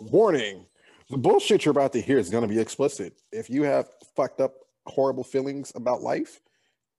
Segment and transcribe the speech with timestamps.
[0.00, 0.66] Warning
[1.10, 3.14] the bullshit you're about to hear is going to be explicit.
[3.32, 4.54] If you have fucked up,
[4.86, 6.40] horrible feelings about life,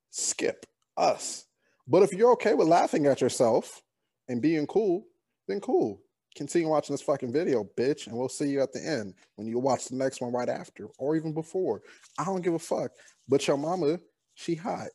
[0.10, 0.66] skip
[0.98, 1.46] us.
[1.88, 3.82] But if you're okay with laughing at yourself
[4.28, 5.06] and being cool,
[5.48, 6.02] then cool.
[6.36, 9.60] Continue watching this fucking video, bitch, and we'll see you at the end when you
[9.60, 11.82] watch the next one right after or even before.
[12.20, 12.92] I don't give a fuck.
[13.28, 14.00] But your mama,
[14.36, 14.90] she hot.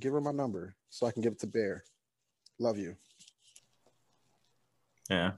[0.00, 1.84] Give her my number so I can give it to Bear.
[2.58, 2.96] Love you.
[5.10, 5.32] Yeah.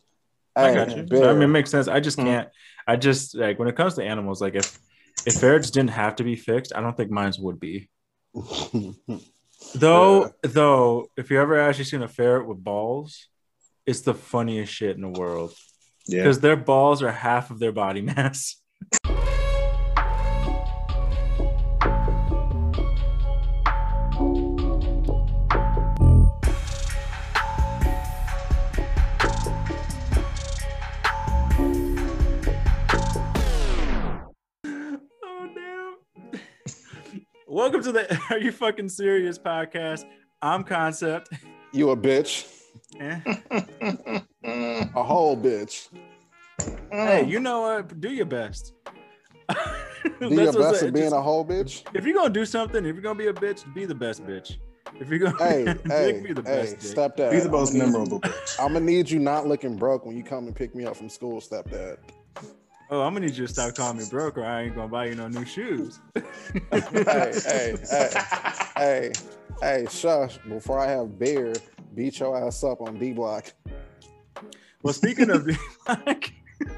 [0.57, 1.07] I got you.
[1.11, 1.89] So, I mean, it makes sense.
[1.89, 2.25] I just hmm.
[2.25, 2.49] can't.
[2.87, 4.79] I just like when it comes to animals, like if
[5.27, 7.89] if ferrets didn't have to be fixed, I don't think mines would be.
[9.75, 10.29] though, yeah.
[10.43, 13.29] though, if you ever actually seen a ferret with balls,
[13.87, 15.55] it's the funniest shit in the world.
[16.07, 18.57] Yeah, because their balls are half of their body mass.
[37.85, 40.05] to the Are You Fucking Serious podcast.
[40.41, 41.29] I'm Concept.
[41.73, 42.51] You a bitch.
[42.99, 43.21] Eh?
[44.43, 45.89] a whole bitch.
[46.91, 48.01] Hey, you know what?
[48.01, 48.73] Do your best.
[49.51, 49.57] do
[50.31, 51.85] your best at being just, a whole bitch.
[51.95, 54.57] If you're gonna do something, if you're gonna be a bitch, be the best bitch.
[54.99, 57.33] If you're gonna hey, hey, be the hey, best stepdad.
[57.33, 58.59] Be the most memorable bitch.
[58.59, 61.11] I'm gonna need you not looking broke when you come and pick me up from
[61.11, 61.99] school, stepdad.
[62.95, 65.07] Oh, I'm gonna need you to stop calling me broke, or I ain't gonna buy
[65.07, 65.99] you no new shoes.
[66.15, 66.23] hey,
[66.71, 68.23] hey, hey,
[68.77, 69.13] hey,
[69.61, 70.39] hey, shush!
[70.49, 71.55] Before I have beer,
[71.97, 73.53] beat your ass up on D Block.
[74.85, 76.31] Well, speaking of D Block,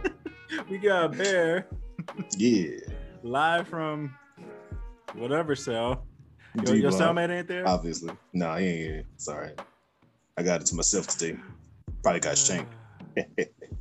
[0.71, 1.67] we got Bear.
[2.39, 2.79] Yeah.
[3.23, 4.17] Live from
[5.17, 6.07] whatever cell.
[6.65, 7.69] Yo, your cellmate ain't there?
[7.69, 8.15] Obviously.
[8.33, 9.05] No, he ain't here.
[9.19, 9.51] Sorry.
[10.39, 11.39] I got it to myself today.
[12.03, 12.35] Probably got ah.
[12.37, 12.75] shanked.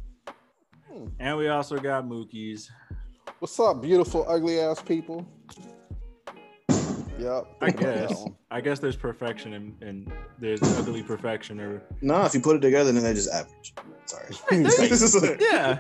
[1.20, 2.72] And we also got Mookie's.
[3.40, 5.28] What's up, beautiful, ugly ass people?
[7.20, 7.48] Yep.
[7.62, 8.26] I guess.
[8.52, 12.60] I guess there's perfection and, and there's ugly perfection or No, if you put it
[12.60, 13.74] together then they're just average.
[14.06, 14.36] Sorry.
[15.42, 15.80] yeah.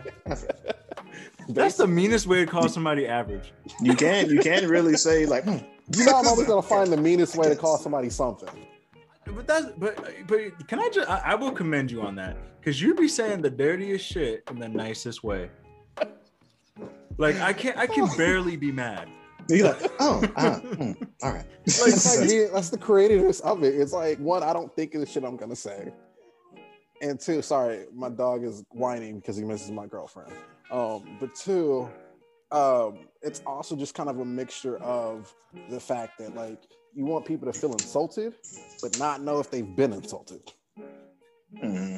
[1.49, 3.53] That's the meanest way to call somebody average.
[3.81, 5.57] You can't you can't really say like hmm.
[5.95, 8.49] You know I'm always gonna find the meanest way to call somebody something.
[9.35, 9.95] But that's but
[10.27, 13.41] but can I just I, I will commend you on that because you'd be saying
[13.41, 15.49] the dirtiest shit in the nicest way.
[17.17, 19.09] Like I can't I can barely be mad.
[19.47, 20.91] You're like, oh, uh, hmm,
[21.21, 21.45] all right.
[21.67, 23.75] Like, like, that's the creativeness of it.
[23.75, 25.93] It's like one, I don't think of the shit I'm gonna say,
[27.01, 30.31] and two, sorry, my dog is whining because he misses my girlfriend.
[30.71, 31.87] Um, but two,
[32.51, 35.31] um, it's also just kind of a mixture of
[35.69, 36.63] the fact that like
[36.95, 38.33] you want people to feel insulted,
[38.81, 40.41] but not know if they've been insulted.
[41.61, 41.97] Mm-hmm.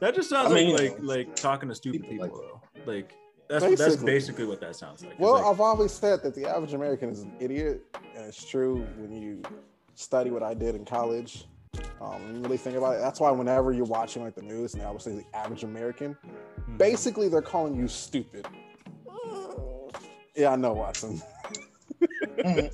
[0.00, 2.92] That just sounds I mean, like, like like talking to stupid people, people though.
[2.92, 3.14] Like
[3.48, 3.84] that's basically.
[3.84, 5.18] that's basically what that sounds like.
[5.18, 7.82] Well, like, I've always said that the average American is an idiot,
[8.16, 9.42] and it's true when you
[9.94, 11.46] study what I did in college.
[12.00, 13.00] Um, and really think about it.
[13.00, 16.14] That's why whenever you're watching like the news and they always say the average American,
[16.14, 16.76] mm-hmm.
[16.76, 18.46] basically they're calling you stupid.
[20.34, 21.22] Yeah, I know, Watson.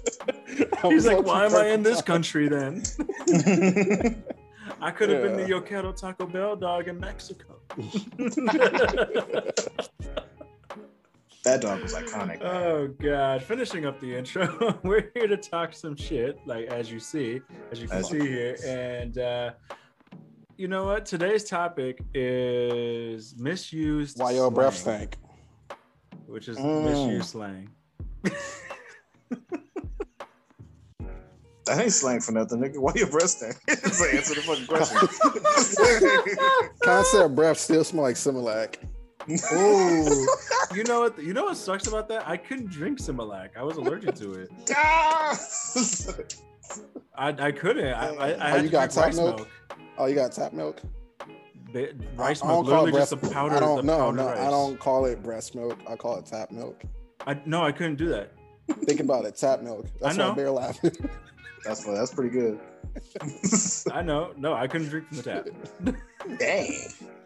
[0.82, 2.82] He's like, why am I in this country then?
[4.80, 5.28] I could have yeah.
[5.28, 7.56] been the Yo Quiero Taco Bell dog in Mexico.
[11.44, 12.40] that dog was iconic.
[12.40, 12.42] Man.
[12.42, 13.42] Oh god!
[13.42, 17.40] Finishing up the intro, we're here to talk some shit, like as you see,
[17.72, 19.50] as you can as see here, and uh,
[20.56, 21.06] you know what?
[21.06, 24.20] Today's topic is misused.
[24.20, 25.16] Why your breath stank?
[26.26, 26.84] Which is mm.
[26.84, 27.70] misused slang.
[31.68, 32.78] That ain't slang for nothing, nigga.
[32.78, 33.56] Why your breath stink?
[33.68, 35.06] Just answer the fucking question.
[36.82, 38.76] Concept breath still smell like Similac.
[39.52, 40.26] Oh,
[40.74, 41.22] you know what?
[41.22, 42.26] You know what sucks about that?
[42.26, 43.50] I couldn't drink Similac.
[43.54, 44.50] I was allergic to it.
[47.14, 47.92] I, I couldn't.
[47.92, 49.36] I, I, I oh, you got tap milk?
[49.36, 49.48] milk?
[49.98, 50.80] Oh, you got tap milk?
[51.70, 53.56] Ba- rice milk, literally just a powder.
[53.56, 54.10] I don't know.
[54.10, 54.38] No, rice.
[54.38, 55.78] I don't call it breast milk.
[55.86, 56.82] I call it tap milk.
[57.26, 58.32] I no, I couldn't do that.
[58.84, 59.86] Think about it, tap milk.
[60.00, 60.30] That's I know.
[60.30, 60.92] why Bear laughing.
[61.68, 62.58] That's that's pretty good.
[63.92, 64.32] I know.
[64.38, 65.46] No, I couldn't drink from the tap.
[66.38, 66.74] Dang.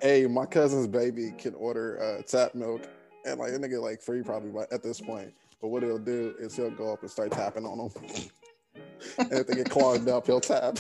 [0.01, 2.83] Hey, my cousin's baby can order uh, tap milk,
[3.25, 5.33] and like a nigga like free probably at this point.
[5.61, 7.91] But what he'll do is he'll go up and start tapping on them.
[9.19, 10.77] and if they get clogged up, he'll tap.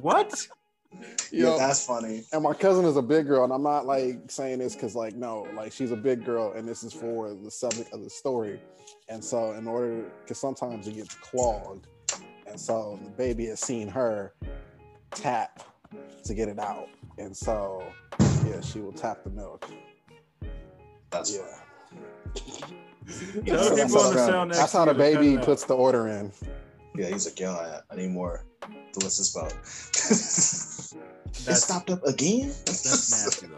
[0.00, 0.34] what?
[1.30, 2.24] You yeah, that's funny.
[2.32, 5.14] And my cousin is a big girl, and I'm not like saying this because like
[5.14, 8.58] no, like she's a big girl, and this is for the subject of the story.
[9.08, 11.86] And so, in order, because sometimes it gets clogged,
[12.50, 14.34] and so the baby has seen her
[15.12, 15.62] tap
[16.24, 16.88] to get it out,
[17.18, 17.82] and so
[18.46, 19.68] yeah, she will tap the milk.
[21.10, 21.40] That's Yeah.
[23.34, 26.06] You Tell know, the that's on the how- That's how the baby puts the order
[26.08, 26.30] in.
[26.96, 28.44] Yeah, he's like, yo, I, I need more.
[28.62, 29.52] So what's this about?
[31.48, 32.48] it stopped up again.
[32.66, 33.56] That's nasty though.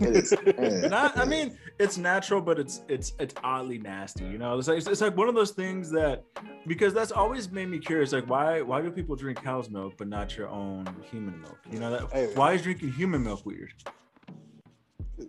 [0.00, 0.34] It is.
[0.46, 0.88] Yeah.
[0.88, 4.24] Not, I mean, it's natural, but it's it's it's oddly nasty.
[4.24, 6.24] You know, it's like it's like one of those things that
[6.66, 8.12] because that's always made me curious.
[8.12, 11.58] Like, why why do people drink cow's milk but not your own human milk?
[11.70, 12.30] You know that Hey.
[12.34, 13.72] why is drinking human milk weird?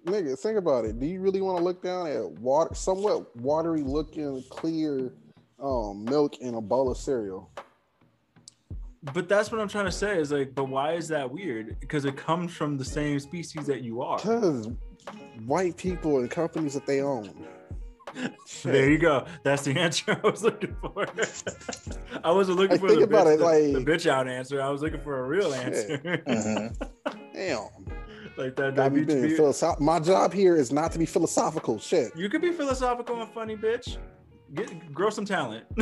[0.06, 1.00] Nigga, think about it.
[1.00, 5.12] Do you really want to look down at water, somewhat watery looking, clear
[5.60, 7.50] um, milk and a bowl of cereal?
[9.14, 10.18] But that's what I'm trying to say.
[10.20, 11.80] Is like, but why is that weird?
[11.80, 14.18] Because it comes from the same species that you are.
[14.18, 14.70] Because
[15.46, 17.46] white people and companies that they own.
[18.64, 19.26] There you go.
[19.44, 21.06] That's the answer I was looking for.
[22.24, 24.62] I wasn't looking Like, for think the, about bitch, it, like- the bitch out answer.
[24.62, 25.98] I was looking for a real answer.
[25.98, 26.90] Mhm.
[27.34, 27.68] Damn.
[28.38, 28.76] like that.
[28.76, 31.78] That being be- philosoph- My job here is not to be philosophical.
[31.78, 32.16] Shit.
[32.16, 33.98] you could be philosophical and funny, bitch.
[34.54, 35.66] Get grow some talent.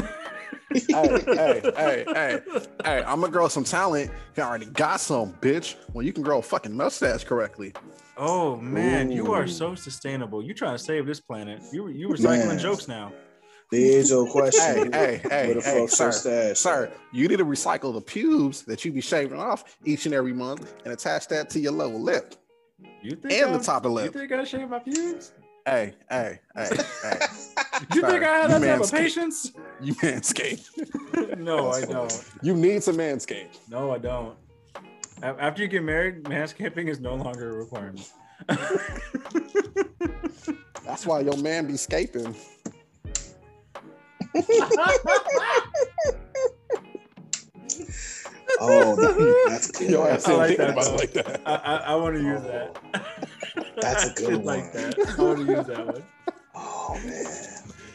[0.73, 2.39] hey, hey, hey, hey,
[2.83, 4.11] hey, I'm gonna grow some talent.
[4.35, 5.75] You already got some, bitch.
[5.93, 7.73] Well, you can grow a fucking mustache correctly.
[8.17, 10.43] Oh man, you are so sustainable.
[10.43, 11.61] You trying to save this planet.
[11.71, 12.59] You you recycling Man.
[12.59, 13.11] jokes now.
[13.71, 14.93] The age old question.
[14.93, 16.59] Hey, hey, hey, Where hey, sir, stash?
[16.59, 20.33] Sir, you need to recycle the pubes that you be shaving off each and every
[20.33, 22.35] month and attach that to your lower lip
[23.01, 25.33] You think and I, the top of the You think I shave my pubes?
[25.65, 26.67] Hey, hey, hey,
[27.03, 27.19] hey.
[27.95, 29.53] You Sir, think I have that type of patience?
[29.81, 30.67] You manscape.
[31.37, 32.25] no, I don't.
[32.41, 33.47] You need to manscape.
[33.69, 34.37] No, I don't.
[35.21, 38.11] After you get married, manscaping is no longer a requirement.
[40.85, 42.35] That's why your man be scaping.
[48.59, 48.95] Oh,
[49.47, 49.89] that's good.
[49.89, 51.41] Yo, I I like that, about like that.
[51.45, 52.77] I, I, I want to use that.
[52.93, 53.32] Oh.
[53.81, 54.73] That's a good did like one.
[54.73, 55.15] that.
[55.17, 56.03] I want to use that one.
[56.55, 57.25] Oh man,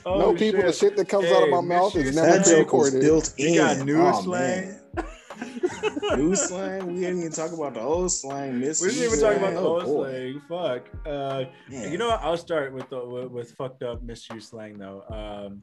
[0.06, 2.46] Oh, no, people, the shit that comes out of my mouth is misuse never that
[2.46, 2.64] slang.
[2.64, 3.06] joke was recorded.
[3.06, 3.52] built in.
[3.54, 4.74] You got new oh, slang?
[4.94, 5.04] Man.
[6.16, 6.86] New slang.
[6.86, 8.58] We didn't even talk about the old slang.
[8.58, 8.80] Miss.
[8.80, 10.40] We didn't even talk about the oh, old boy.
[10.48, 10.82] slang.
[10.82, 11.06] Fuck.
[11.06, 11.92] Uh, Man.
[11.92, 12.20] You know what?
[12.22, 15.04] I'll start with the with, with fucked up misuse slang though.
[15.10, 15.62] Um,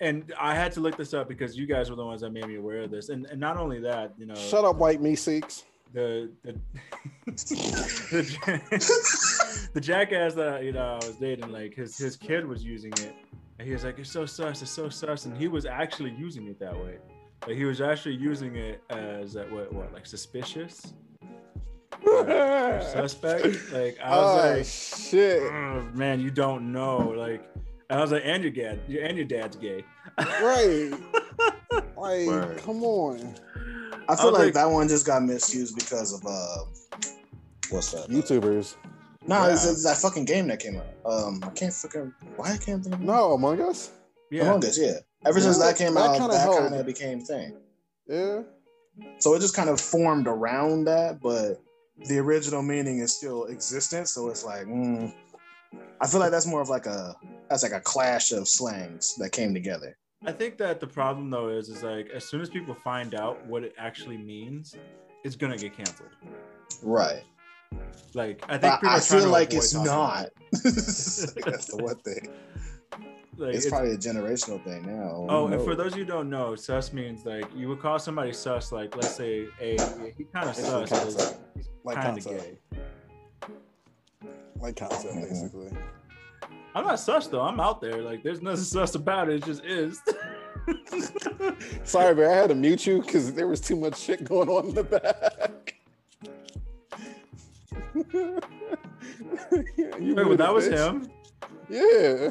[0.00, 2.46] and I had to look this up because you guys were the ones that made
[2.46, 3.08] me aware of this.
[3.08, 5.64] And and not only that, you know, Shut up, white me seeks.
[5.92, 6.52] The the
[7.26, 8.60] the,
[9.74, 13.14] the jackass that you know I was dating, like his his kid was using it,
[13.58, 16.46] and he was like, "It's so sus, it's so sus," and he was actually using
[16.48, 16.98] it that way.
[17.46, 20.92] Like he was actually using it as uh, what what like suspicious
[22.06, 23.72] or suspect.
[23.72, 24.66] Like I was oh like.
[24.66, 25.94] shit!
[25.94, 26.98] Man, you don't know.
[27.16, 27.48] Like,
[27.88, 29.84] and I was like, and your dad, and your dad's gay.
[30.18, 30.92] Right?
[31.96, 32.58] Like, Word.
[32.64, 33.34] come on.
[34.10, 36.64] I I feel was like, like- that one just got misused because of uh,
[37.70, 38.08] what's that?
[38.08, 38.76] YouTubers.
[39.26, 39.72] No, it's, Yeah.
[39.72, 40.86] it's that fucking game that came out.
[41.12, 42.12] Um, I can't fucking.
[42.36, 43.00] Why I can't think of?
[43.00, 43.90] No, Among Us.
[44.30, 44.94] Yeah, Among Us, yeah.
[45.26, 47.56] Ever since that came that out, kinda that kind of became thing.
[48.08, 48.42] Yeah.
[49.18, 51.60] So it just kind of formed around that, but
[52.08, 54.08] the original meaning is still existent.
[54.08, 55.12] So it's like, mm,
[56.00, 57.14] I feel like that's more of like a
[57.48, 59.96] that's like a clash of slangs that came together.
[60.26, 63.44] I think that the problem though is, is like as soon as people find out
[63.46, 64.76] what it actually means,
[65.24, 66.10] it's gonna get canceled.
[66.82, 67.22] Right.
[68.14, 70.28] Like I think I are feel like it's not.
[70.52, 72.28] that's the one thing.
[73.36, 75.26] Like, It's it's- probably a generational thing now.
[75.30, 77.98] Oh, and for those of you who don't know, sus means like you would call
[77.98, 79.78] somebody sus, like let's say a
[80.18, 82.58] he kind of sus, like he's Like kind of gay.
[84.56, 85.70] Like concept, basically.
[86.74, 87.42] I'm not sus though.
[87.42, 88.02] I'm out there.
[88.02, 89.36] Like there's nothing sus about it.
[89.36, 90.00] It just is.
[91.84, 92.30] Sorry, man.
[92.30, 94.84] I had to mute you because there was too much shit going on in the
[94.84, 95.74] back.
[99.98, 100.76] You Wait, well, that was bitch.
[100.76, 101.10] him.
[101.68, 102.30] Yeah.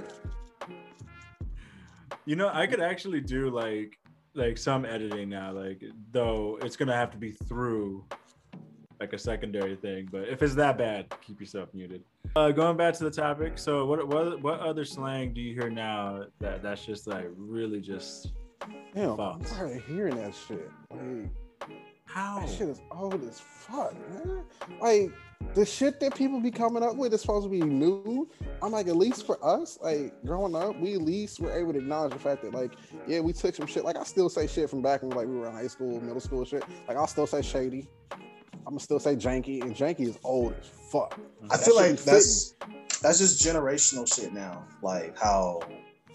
[2.26, 3.98] You know, I could actually do like
[4.36, 5.52] like some editing now.
[5.52, 8.06] Like though it's gonna have to be through
[9.00, 10.10] like a secondary thing.
[10.12, 12.04] But if it's that bad, keep yourself muted.
[12.36, 13.58] Uh, going back to the topic.
[13.58, 17.82] So what what what other slang do you hear now that that's just like really
[17.82, 18.34] just
[18.94, 20.70] Damn, I'm tired of hearing that shit.
[20.92, 21.30] Like,
[22.06, 22.40] how?
[22.40, 24.44] that shit is old as fuck, man.
[24.82, 25.12] Like,
[25.54, 28.28] the shit that people be coming up with is supposed to be new.
[28.62, 31.80] I'm like, at least for us, like growing up, we at least were able to
[31.80, 32.74] acknowledge the fact that, like,
[33.08, 33.86] yeah, we took some shit.
[33.86, 36.20] Like, I still say shit from back when like we were in high school, middle
[36.20, 36.64] school shit.
[36.88, 37.88] Like, I'll still say shady.
[38.66, 41.20] I'm gonna still say janky, and janky is old as fuck.
[41.50, 42.54] I That feel like that's
[43.02, 44.64] that's just generational shit now.
[44.82, 45.64] Like how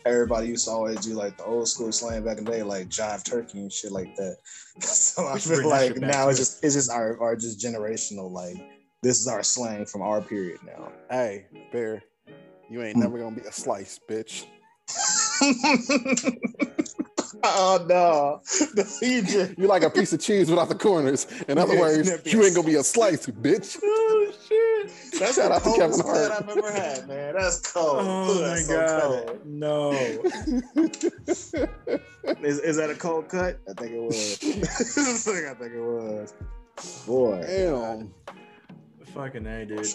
[0.06, 2.88] everybody used to always do like the old school slang back in the day, like
[2.88, 4.36] jive turkey and shit like that.
[4.80, 8.56] So I feel like now it's just it's just our, our just generational like
[9.02, 10.90] this is our slang from our period now.
[11.10, 12.02] Hey, bear.
[12.70, 13.02] You ain't Hmm.
[13.02, 14.46] never gonna be a slice, bitch.
[17.42, 18.40] oh no,
[19.02, 21.26] you just You like a piece of cheese without the corners.
[21.48, 23.78] In other Yeah, words, you ain't gonna be a slice, bitch.
[24.16, 24.90] Oh shit!
[25.18, 26.42] that's Shout the out to Kevin coldest cut Hart.
[26.42, 27.34] I've ever had, man.
[27.34, 27.98] That's cold.
[28.00, 29.26] Oh Ooh, my so god!
[29.26, 29.46] cold.
[29.46, 29.90] No.
[32.42, 33.58] Is, is that a cold cut?
[33.68, 34.38] I think it was.
[34.42, 36.34] I think it was.
[37.06, 37.42] Boy.
[37.46, 38.12] Damn.
[39.14, 39.86] Fucking a, dude.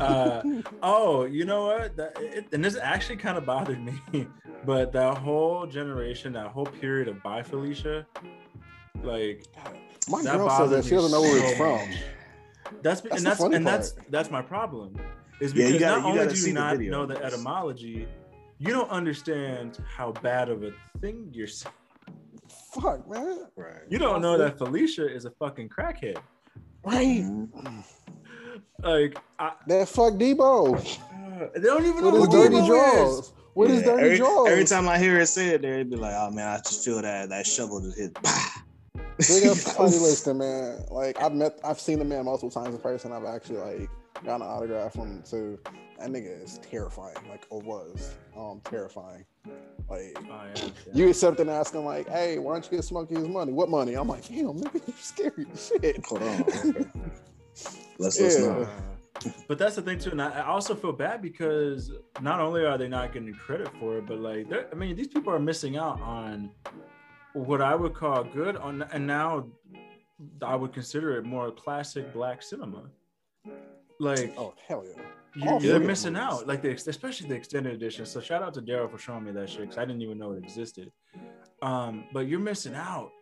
[0.00, 0.42] Uh,
[0.82, 1.96] oh, you know what?
[1.96, 3.94] That, it, and this actually kind of bothered me,
[4.66, 8.06] but that whole generation, that whole period of Bye Felicia,
[9.02, 9.46] like
[10.08, 11.88] My That girl says bothers that she doesn't know where it's so from.
[12.82, 14.10] that's, That's and that's and that's part.
[14.10, 14.96] that's my problem.
[15.40, 18.06] Is Yeah, because gotta- not you only do you not video know the etymology,
[18.58, 21.74] you don't understand how bad of a thing you're saying.
[22.74, 23.46] Fuck, man.
[23.56, 23.82] Right.
[23.88, 26.18] You don't know that Felicia is a fucking crackhead.
[26.84, 27.24] Right.
[28.82, 30.76] Like, I, That fuck Deebo.
[30.76, 32.68] uh, they don't even With know his who dirty Deebo is.
[32.68, 33.32] jaws.
[33.54, 34.48] With his Yeah, dirty every, jaws.
[34.48, 37.00] Every time I hear it said there, it'd be like, oh man, I just feel
[37.02, 38.14] that that shovel just hit.
[39.18, 40.84] Big up Tiny Lister, man.
[40.90, 43.12] Like I've met, I've seen the man multiple times in person.
[43.12, 43.90] I've actually like
[44.24, 45.58] gotten an autograph from him too.
[45.98, 49.24] That nigga is terrifying, like or was, um, terrifying.
[49.88, 50.70] Like Oh, yeah, yeah.
[50.94, 53.52] you accept and ask him like, "Hey, why don't you get Smokey his money?
[53.52, 56.90] What money?" I'm like, "Damn, nigga, you're scary as shit." Hold on.
[57.60, 57.78] Okay.
[57.98, 58.24] Let's Yeah.
[58.26, 58.62] listen.
[58.62, 58.68] up.
[59.46, 62.76] But that's the thing too, and I, I also feel bad because not only are
[62.76, 66.00] they not getting credit for it, but like, I mean, these people are missing out
[66.00, 66.50] on
[67.34, 69.46] what I would call good on, and now
[70.42, 72.90] I would consider it more classic black cinema.
[74.00, 75.02] Like, Oh hell yeah!
[75.36, 76.28] you, all you're missing movies.
[76.28, 78.04] out, like the especially the extended edition.
[78.06, 80.32] So shout out to Daryl for showing me that shit because I didn't even know
[80.32, 80.90] it existed.
[81.60, 83.12] Um, but you're missing out,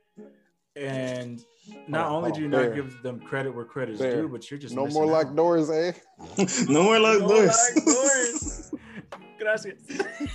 [0.77, 1.45] and
[1.89, 2.51] not Hold on, only hold do you on.
[2.67, 5.11] not give them credit where credit is due, but you're just No more out.
[5.27, 5.93] like doors, eh?
[6.69, 7.73] no more like No this.
[7.77, 8.73] like doors.
[9.39, 9.79] Gracias.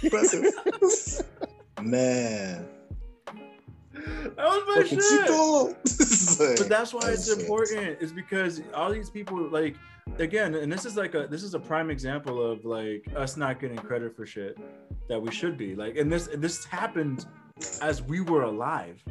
[1.82, 2.68] Man.
[3.94, 5.00] That was my shit.
[6.40, 8.02] Like- But that's why it's That's important.
[8.02, 9.76] Is because all these people like
[10.20, 13.60] again, and this is like a this is a prime example of like us not
[13.60, 14.58] getting credit for shit
[15.08, 15.76] that we should be.
[15.76, 17.26] Like, and this this happened
[17.82, 19.02] as we were alive.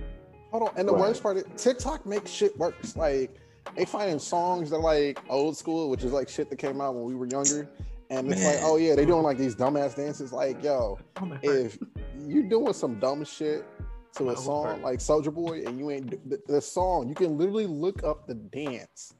[0.54, 0.75] Hold on.
[0.76, 1.00] And the Right.
[1.00, 2.96] worst part is TikTok makes shit worse.
[2.96, 3.40] Like
[3.76, 6.94] they finding songs that are like old school, which is like shit that came out
[6.94, 7.68] when we were younger.
[8.08, 10.32] And it's like, oh yeah, they doing like these dumbass dances.
[10.32, 11.76] Like, yo, Oh if
[12.25, 13.64] you doing some dumb shit
[14.12, 14.80] to a song heart.
[14.82, 18.34] like Soulja Boy and you ain't the, the song, you can literally look up the
[18.34, 19.14] dance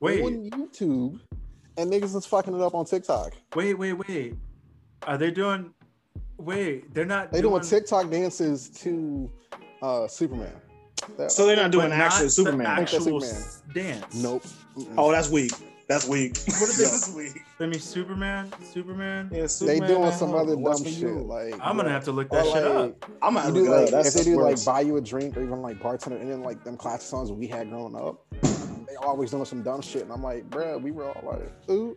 [0.00, 1.20] Wait, on YouTube
[1.76, 3.34] and niggas is fucking it up on TikTok.
[3.54, 4.34] wait, wait, wait.
[5.06, 5.72] Are they doing?
[6.36, 7.30] Wait, they're not.
[7.30, 9.30] They doing TikTok dances to
[9.82, 10.60] uh Superman.
[11.16, 12.76] That- So they're not doing but actual not Superman.
[12.76, 13.44] The actual Superman?
[13.74, 14.14] dance.
[14.22, 14.42] nope.
[14.76, 14.94] Mm-mm.
[14.98, 15.52] Oh, that's weak.
[15.88, 16.36] That's weak.
[16.46, 17.42] What are they- That's weak.
[17.58, 18.52] Let me Superman.
[18.62, 19.28] Superman.
[19.32, 19.80] Yeah, Superman.
[19.80, 20.92] they doing some uh, other dumb shit.
[20.98, 21.08] you?
[21.22, 23.10] Like I'm gonna have to look that or shit like, up.
[23.22, 25.42] I'm gonna do like That's if they the do like buy you a drink or
[25.42, 29.30] even like bartender and then like them classic songs we had growing up, they always
[29.32, 30.02] doing some dumb shit.
[30.02, 31.96] And I'm like, bruh, we were all like, ooh,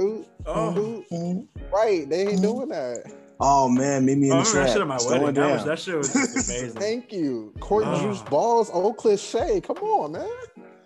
[0.00, 0.76] ooh, Oh,
[1.12, 1.48] ooh.
[1.72, 3.04] Right, they ain't doing that.
[3.46, 4.66] Oh man, meet me in I the remember trap.
[4.66, 5.20] that shit at my It's wedding.
[5.22, 6.70] going That was that shit was amazing.
[6.80, 7.52] Thank you.
[7.60, 8.00] Court Ah.
[8.00, 9.60] juice balls, old cliche.
[9.60, 10.28] Come on, man.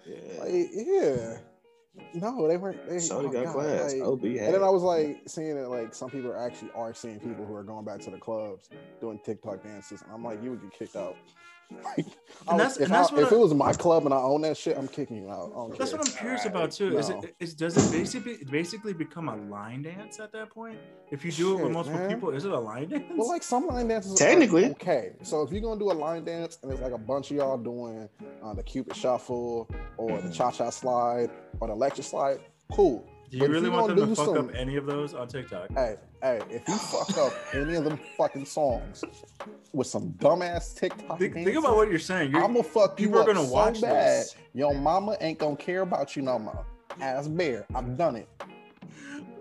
[0.05, 0.41] Yeah.
[0.41, 1.39] Like, yeah.
[2.15, 2.89] No, they weren't.
[2.89, 3.93] They, Shorty oh, got God, class.
[3.93, 7.21] like- OB And then I was like seeing that like some people actually are seeing
[7.21, 10.51] people who are going back to the clubs doing TikTok dances, and I'm like, you
[10.51, 11.17] would get kicked out.
[11.71, 12.07] Like,
[12.47, 14.15] I And that's- if and that's I- what if I- it was my club and
[14.15, 15.53] I own that shit, I'm kicking you out.
[15.79, 15.99] That's care.
[15.99, 16.97] what I'm curious Alright, about too.
[16.99, 17.21] Is no.
[17.23, 20.79] it is does it basically basically become a line dance at that point?
[21.11, 22.09] If you do it with multiple man.
[22.09, 23.05] people, is it a line dance?
[23.15, 24.71] Well, like some line dances, are Technically.
[24.71, 25.13] okay.
[25.23, 27.59] So if you're gonna do a line dance and it's like a bunch of y'all
[27.59, 28.09] doing
[28.43, 30.29] uh, the Cupid Shuffle or Mm-hmm.
[30.29, 32.41] the Cha Cha Slide or the Electric Slide,
[32.73, 33.05] cool.
[33.31, 35.13] do you but really you want them to do fuck some- up any of those
[35.13, 35.69] on TikTok?
[35.75, 39.05] Hey, hey, if you fuck up any of them fucking songs
[39.73, 42.31] with some dumbass TikTok Think, think about what you're saying.
[42.33, 44.23] You're, I'm gonna fuck you people are gonna so watch bad.
[44.23, 44.37] this.
[44.55, 46.65] Your mama ain't gonna care about you no more.
[47.01, 48.29] Ass bear, I've done it.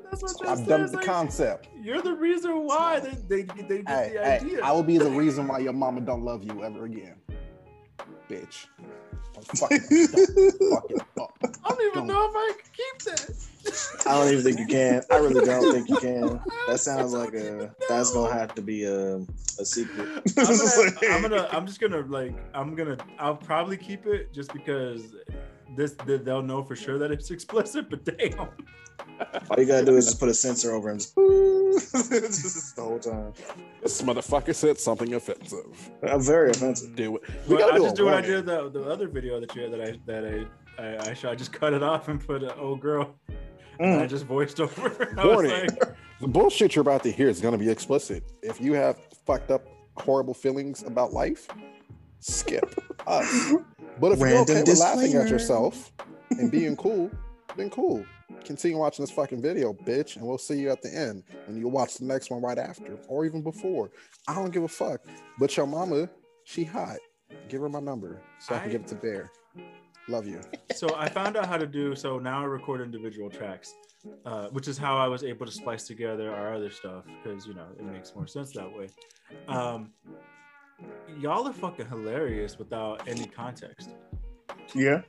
[0.09, 1.67] That's what I'm I've done the like, concept.
[1.81, 4.59] You're the reason why they they, they get Hey, the hey, idea.
[4.63, 7.15] I will be the reason why your mama don't love you ever again,
[8.29, 8.67] bitch.
[9.35, 11.37] I'm fucking, fucking up.
[11.43, 12.07] I don't even don't.
[12.07, 14.09] know if I can keep that.
[14.09, 15.01] I don't even think you can.
[15.11, 16.39] I really don't think you can.
[16.67, 17.73] That sounds like a.
[17.87, 19.19] That's gonna have to be a
[19.59, 20.09] a secret.
[20.37, 24.51] I'm gonna, I'm gonna, I'm just gonna like, I'm gonna, I'll probably keep it just
[24.51, 25.15] because
[25.75, 27.89] this, they'll know for sure that it's explicit.
[27.89, 30.97] But damn, All you gotta do is just put a sensor over him.
[30.97, 31.15] Just,
[32.11, 33.33] just the whole time.
[33.81, 35.91] This motherfucker said something offensive.
[36.03, 36.95] I'm very offensive.
[36.95, 37.23] Do it.
[37.47, 39.63] We Well, I a just do what I did the, the other video that you
[39.63, 40.45] had that I that I
[40.79, 43.15] I, I, shot, I just cut it off and put an old girl.
[43.79, 44.09] And I Mm.
[44.09, 45.13] just voiced over.
[45.17, 45.51] Warning.
[45.51, 45.79] like,
[46.19, 48.23] The bullshit you're about to hear is going to be explicit.
[48.43, 49.63] If you have fucked up,
[49.95, 51.47] horrible feelings about life,
[52.19, 52.63] skip
[53.07, 53.53] us.
[53.99, 55.91] But if you're okay with laughing at yourself
[56.31, 57.09] and being cool,
[57.55, 58.05] then cool.
[58.43, 61.67] Continue watching this fucking video, bitch, and we'll see you at the end when you
[61.67, 63.89] watch the next one right after or even before.
[64.27, 65.01] I don't give a fuck.
[65.39, 66.09] But your mama,
[66.43, 66.97] she hot.
[67.49, 69.31] Give her my number so I, can I- give it to Bear.
[70.07, 70.39] Love you.
[70.75, 73.73] so I found out how to do so now I record individual tracks,
[74.25, 77.53] uh, which is how I was able to splice together our other stuff because you
[77.53, 78.87] know it makes more sense that way.
[79.49, 79.91] Um,
[81.19, 83.91] y'all are fucking hilarious without any context.
[84.75, 85.01] Yeah.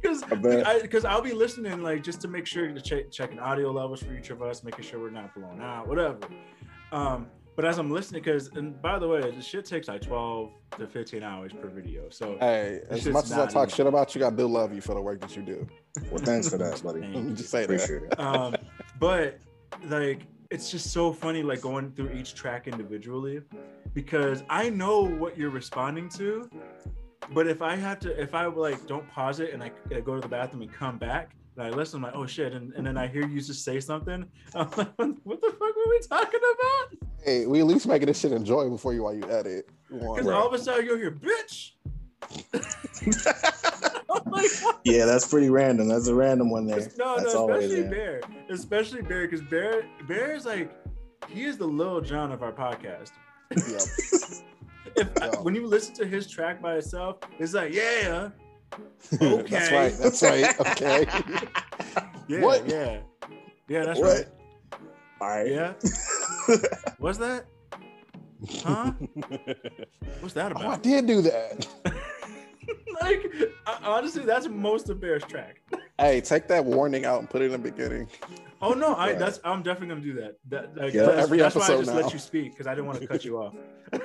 [0.00, 0.82] Because I bet.
[0.82, 4.14] because I'll be listening like just to make sure to check checking audio levels for
[4.14, 6.18] each of us, making sure we're not blown out, whatever.
[6.92, 10.50] Um, but as I'm listening, because and by the way, this shit takes like 12
[10.78, 12.08] to 15 hours per video.
[12.10, 13.76] So Hey, as much as I talk easy.
[13.76, 15.66] shit about you, I do love you for the work that you do.
[16.10, 17.00] well, thanks for that, buddy.
[17.00, 17.34] Thank you.
[17.34, 18.14] just say that.
[18.18, 18.56] Um,
[18.98, 19.38] but
[19.84, 23.40] like it's just so funny like going through each track individually
[23.94, 26.50] because I know what you're responding to,
[27.32, 30.16] but if I have to, if I like don't pause it and I, I go
[30.16, 31.30] to the bathroom and come back.
[31.56, 33.80] And I listen, I'm like, oh shit, and, and then I hear you just say
[33.80, 34.24] something.
[34.54, 37.08] I'm like, what the fuck were we talking about?
[37.24, 39.68] Hey, we at least making this shit enjoyable for you while you edit.
[39.88, 41.72] Because all of a sudden you'll hear, bitch.
[44.30, 44.50] Like.
[44.84, 45.88] Yeah, that's pretty random.
[45.88, 46.78] That's a random one there.
[46.98, 47.82] No, That's no, especially.
[47.84, 50.72] Bear, especially Bear, because Bear, Bear is like,
[51.28, 53.10] he is the Lil Jon of our podcast.
[53.50, 53.82] Yep.
[54.96, 55.40] If Yeah.
[55.42, 58.30] when you listen to his track by itself, it's like, yeah,
[59.22, 59.42] Okay.
[59.48, 59.92] that's right.
[59.98, 60.60] That's right.
[60.60, 61.06] Okay.
[62.28, 62.66] yeah, What?
[62.68, 63.00] yeah,
[63.68, 64.16] yeah, that's What?
[64.16, 64.26] right.
[65.20, 65.48] All right.
[65.48, 65.72] Yeah,
[66.98, 67.44] what's that?
[68.62, 68.92] Huh?
[70.20, 71.66] What's that oh, I did do that.
[73.02, 73.32] like,
[73.82, 75.60] honestly, that's most of Bear's track.
[75.98, 78.08] Hey, take that warning out and put it in the beginning.
[78.62, 80.36] Oh no, I that's I'm definitely gonna do that.
[80.48, 82.00] That, like, Yeah, that's, every that's why I episode just now.
[82.02, 83.54] let you speak because I didn't want to cut you off.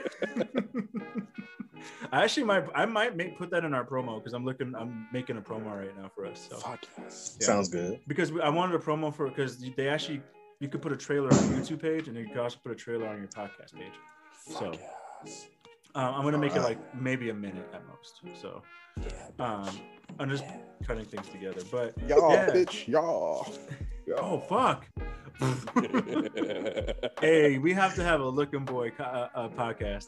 [2.11, 5.07] I actually might I might make, put that in our promo because I'm looking I'm
[5.11, 6.47] making a promo right now for us.
[6.49, 7.37] So Fuck yes.
[7.39, 7.45] Yeah.
[7.47, 7.99] Sounds good.
[8.07, 10.21] because we, I wanted a promo for because they actually
[10.59, 12.75] you could put a trailer on your YouTube page and you could also put a
[12.75, 13.91] trailer on your podcast page.
[14.31, 14.73] Fuck So-
[15.25, 15.47] yes.
[15.95, 18.21] Um, I'm gonna make it like maybe a minute at most.
[18.39, 18.61] So
[19.01, 19.45] Yeah.
[19.45, 19.69] um,
[20.19, 20.43] I'm just
[20.85, 21.61] cutting things together.
[21.71, 22.49] But Y'all, Yeah.
[22.51, 23.47] bitch, y'all.
[24.17, 24.85] oh fuck.
[27.21, 30.07] hey, we have to have a looking boy co- uh, uh, podcast.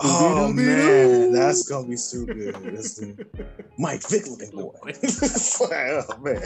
[0.00, 2.54] Oh man, that's gonna be so good.
[2.54, 3.26] That's the
[3.78, 4.72] Mike Vick looking boy.
[5.60, 6.42] oh man,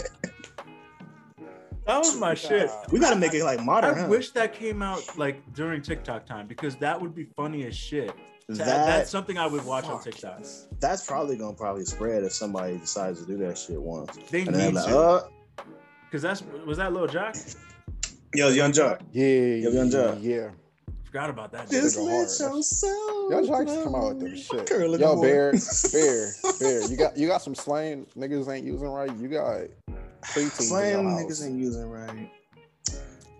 [1.87, 2.68] That was my shit.
[2.90, 3.94] we gotta make it like modern.
[3.96, 4.09] I huh?
[4.09, 8.12] wish that came out like during TikTok time because that would be funny as shit.
[8.49, 10.45] That- that that's something I would watch on TikTok.
[10.79, 14.17] that's probably gonna probably spread if somebody decides to do that shit once.
[14.31, 15.29] They And need like, to uh,
[16.05, 17.35] because that's was that Lil Jock.
[18.35, 19.01] yo, Yung Joc.
[19.13, 20.19] Yeah, Yo, Yung Joc.
[20.23, 20.51] yeah.
[21.05, 21.71] Forgot about that.
[21.71, 22.23] Just go let hard.
[22.57, 23.31] yourself.
[23.31, 24.67] Y'all come out with them shit.
[24.69, 25.23] Curly Yo, boy.
[25.23, 25.53] Bear,
[25.93, 26.91] Bear, Bear.
[26.91, 29.11] You got you got some slang niggas ain't using right.
[29.17, 29.63] You got
[30.23, 32.31] preteens in Slang niggas ain't using right.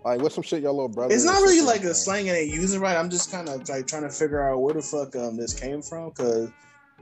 [0.07, 1.13] Like what's some shit your little brother?
[1.13, 2.95] It's not really like a slang and ain't using right.
[2.97, 5.81] I'm just kind of like trying to figure out where the fuck um this came
[5.81, 6.49] from because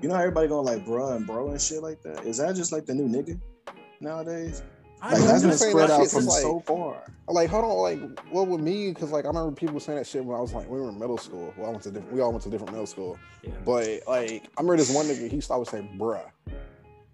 [0.01, 2.25] you know how everybody going like bruh and bro and shit like that.
[2.25, 3.39] Is that just like the new nigga
[3.99, 4.63] nowadays?
[5.01, 5.49] I Like don't that's know.
[5.49, 7.03] been saying spread that out shit's from like- so far.
[7.27, 8.89] Like, hold on, like, what with me?
[8.91, 10.97] Because like I remember people saying that shit when I was like, we were in
[10.99, 11.53] middle school.
[11.57, 13.17] Well, I went to different, we all went to different middle school.
[13.43, 13.51] Yeah.
[13.65, 16.23] But like, I remember this one nigga, he used to always say bruh.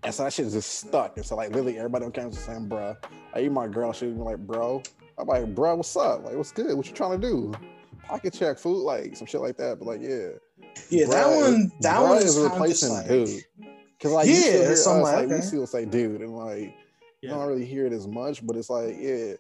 [0.04, 1.16] And so that shit just stuck.
[1.18, 2.98] And so like literally everybody on campus was saying bruh.
[3.34, 4.82] Like even my girl, she was like, bro.
[5.22, 6.24] I'm like, bruh, what's up?
[6.26, 6.76] Like, what's good?
[6.76, 7.54] What you trying to do?
[8.08, 9.78] Pocket check, food, like some shit like that.
[9.80, 10.30] But like, yeah.
[10.90, 13.44] Yeah, that one, that bruh one is is replacing like, dude.
[14.02, 15.44] Cause like you Yeah, still hear us, so like, like, we okay.
[15.46, 16.76] still say dude, and like
[17.22, 19.34] you don't really hear it as much, but it's like, yeah.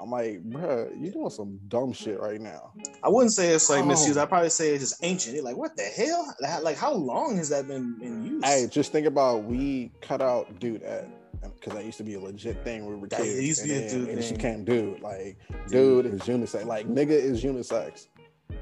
[0.00, 2.72] I'm like, bruh, you doing some dumb shit right now.
[3.02, 3.86] I wouldn't say it's like Oh.
[3.86, 4.16] misused.
[4.18, 5.34] I'd probably say it's just ancient.
[5.36, 6.34] You're like, what the hell?
[6.62, 8.44] Like, how long has that been in use?
[8.44, 11.08] Hey, just think about we cut out dude at
[11.42, 13.42] because that used to be a legit thing when we were Yeah, it kids.
[13.46, 14.36] used to and be a then dude it just thing.
[14.36, 15.00] became dude.
[15.02, 15.36] Like
[15.68, 16.64] dude is unisex.
[16.64, 18.06] Like nigga is unisex.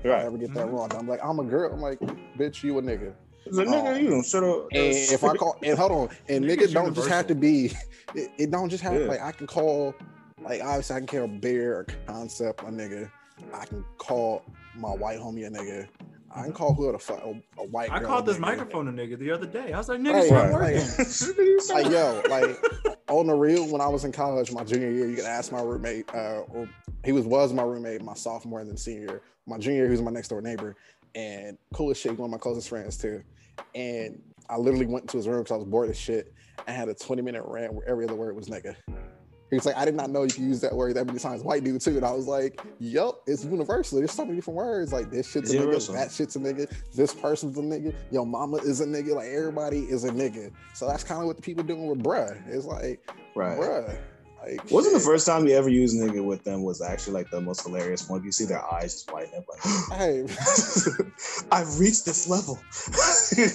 [0.05, 0.73] I never get that Mhm.
[0.73, 0.91] wrong.
[0.99, 1.73] I'm like, I'm a girl.
[1.73, 2.01] I'm like,
[2.37, 3.15] bitch, you a nigga.
[3.45, 3.97] It's like, nigga, Oh.
[3.97, 4.67] you don't shut up.
[4.73, 7.67] And if I call and hold on, and nigga Nigga's don't just have to be
[8.15, 9.07] it, it don't just have Yeah.
[9.07, 9.95] like I can call
[10.43, 13.11] like obviously I can call a bear or concept a nigga.
[13.55, 14.43] I can call
[14.75, 15.87] my white homie a nigga.
[16.37, 18.41] I can call who the fuck a, a white I girl called this nigga.
[18.41, 19.73] microphone a nigga the other day.
[19.73, 21.57] I was like, Right, nigga, stop right, working.
[21.69, 25.09] like- like yo, like on the real, when I was in college, my junior year,
[25.09, 26.69] you could ask my roommate, uh, or
[27.05, 29.23] he was was my roommate my sophomore and then senior.
[29.47, 30.77] My junior year, he was my next door neighbor,
[31.15, 33.23] and coolest shit, one of my closest friends too.
[33.75, 34.21] And
[34.51, 36.33] I literally went to his room because I was bored as shit.
[36.67, 38.75] and had a 20 minute rant where every other word was nigga.
[39.51, 41.43] He's like, I did not know you could use that word that many times.
[41.43, 43.99] White dude too, and I was like, Yup, it's universal.
[43.99, 44.93] There's so many different words.
[44.93, 48.25] Like this shit's It's a nigga, that shit's a nigga, this person's a nigga, yo
[48.25, 49.15] mama is a nigga.
[49.15, 50.51] Like everybody is a nigga.
[50.75, 52.41] So that's kind of what the people doing with bruh.
[52.49, 53.59] It's like, Right.
[53.59, 53.97] bruh.
[54.43, 57.41] Like, Wasn't the first time you ever used nigga with them was actually like the
[57.41, 58.23] most hilarious one.
[58.23, 59.61] You see their eyes just lighten up like
[59.99, 60.23] Hey,
[61.53, 62.59] I've reached this level.
[63.37, 63.49] Yeah,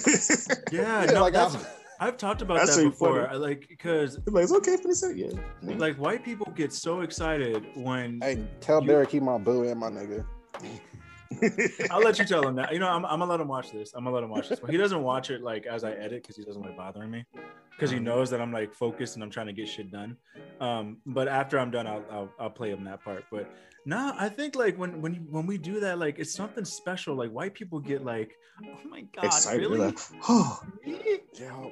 [1.06, 1.62] yeah, no, like that's, I'm,
[2.02, 3.26] I've talked about That's that really before.
[3.26, 3.38] funny.
[3.38, 5.30] Like, because like it's okay for the say, yeah.
[5.62, 9.78] like white people get so excited when hey, tell You- Derek he my boo and
[9.78, 10.24] my nigga.
[11.90, 12.72] I'll let you tell him that.
[12.72, 13.94] You know, I'm, I'm gonna let him watch this.
[13.94, 14.58] I'm gonna let him watch this.
[14.60, 17.24] But he doesn't watch it like as I edit because he doesn't like bothering me.
[17.70, 20.16] Because he knows that I'm like focused and I'm trying to get shit done.
[20.60, 23.24] Um, but after I'm done, I'll, I'll I'll play him that part.
[23.30, 23.48] But
[23.84, 27.14] nah, I think like when when when we do that, like it's something special.
[27.16, 28.06] Like white people get mm.
[28.06, 29.60] like, oh my god, Excited.
[29.60, 29.78] really?
[29.78, 30.98] Like, oh, Me?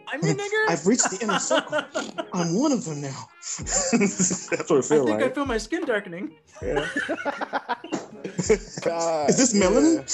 [0.09, 0.64] I'm your nigger.
[0.68, 1.83] I've reached the inner circle.
[2.33, 3.29] I'm one of them now.
[3.59, 5.35] That's what it I feels think I like.
[5.35, 6.37] feel my skin darkening.
[6.62, 6.87] Yeah.
[8.83, 10.05] God, Is this ah, melanin?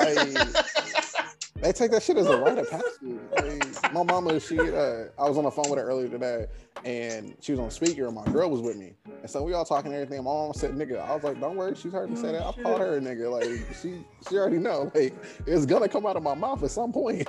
[0.00, 3.18] I- they take that shit as a rite of passage.
[3.32, 6.46] Like, my mama, she, uh, I was on the phone with her earlier today,
[6.84, 9.64] and she was on speaker, and my girl was with me, and so we all
[9.64, 10.24] talking and everything.
[10.24, 12.42] My mom said "nigga," I was like, "Don't worry, she's heard me say that.
[12.44, 13.30] I called her a nigga.
[13.30, 14.90] Like she, she already know.
[14.94, 15.14] Like
[15.46, 17.26] it's gonna come out of my mouth at some point.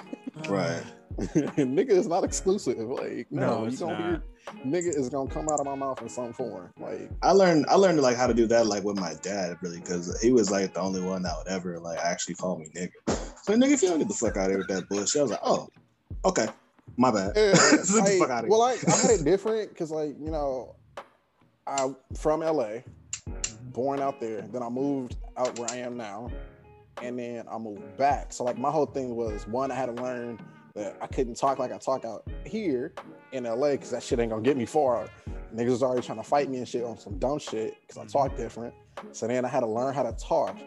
[0.49, 0.83] right.
[1.17, 2.77] nigga is not exclusive.
[2.77, 4.23] Like no, No, you it's gonna hear
[4.65, 6.71] nigga is gonna come out of my mouth in some form.
[6.79, 9.79] Like I learned I learned like how to do that like with my dad really
[9.79, 12.91] because he was like the only one that would ever like actually call me nigga.
[13.43, 15.23] So nigga, if you don't get the fuck out of here with that bullshit, I
[15.23, 15.67] was like, oh,
[16.25, 16.47] okay,
[16.97, 17.34] my bad.
[17.36, 18.49] Yeah, Get the like, fuck outta here.
[18.49, 20.75] well, I, I had it different because, like, you know,
[21.67, 22.79] I'm from LA,
[23.71, 24.41] born out there.
[24.41, 26.31] Then I moved out where I am now,
[27.01, 28.34] and then I moved back.
[28.34, 30.39] So, like, my whole thing was one, I had to learn
[30.75, 32.93] that I couldn't talk like I talk out here
[33.31, 35.07] in LA because that shit ain't gonna get me far.
[35.55, 38.05] Niggas was already trying to fight me and shit on some dumb shit because I
[38.05, 38.73] talk different.
[39.11, 40.57] So then I had to learn how to talk.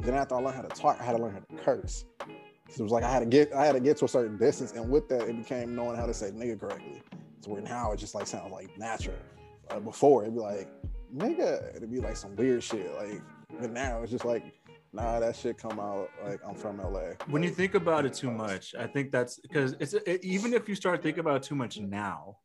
[0.00, 2.04] Then after I learned how to talk, I had to learn how to curse.
[2.18, 4.36] 'Cause it was like I had to get I had to get to a certain
[4.36, 7.02] distance, and with that, it became knowing how to say nigga correctly.
[7.40, 9.16] So where now it just like sounds like natural.
[9.82, 10.68] Before it'd be like
[11.14, 12.94] nigga, it'd be like some weird shit.
[12.94, 13.22] Like,
[13.58, 14.44] but now it's just like
[14.92, 17.10] nah, that shit come out like I'm from LA.
[17.28, 20.68] when you think about it too much i think that's because it's it, even if
[20.68, 22.36] you start thinking about it too much now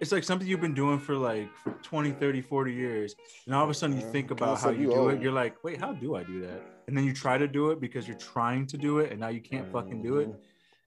[0.00, 3.14] it's like something you've been doing for like for 20 30 40 years
[3.46, 5.12] and all of a sudden you Yeah, think about how you do old.
[5.14, 7.70] it you're like wait how do i do that and then you try to do
[7.70, 10.38] it because you're trying to do it and now you can't fucking do it mm-hmm.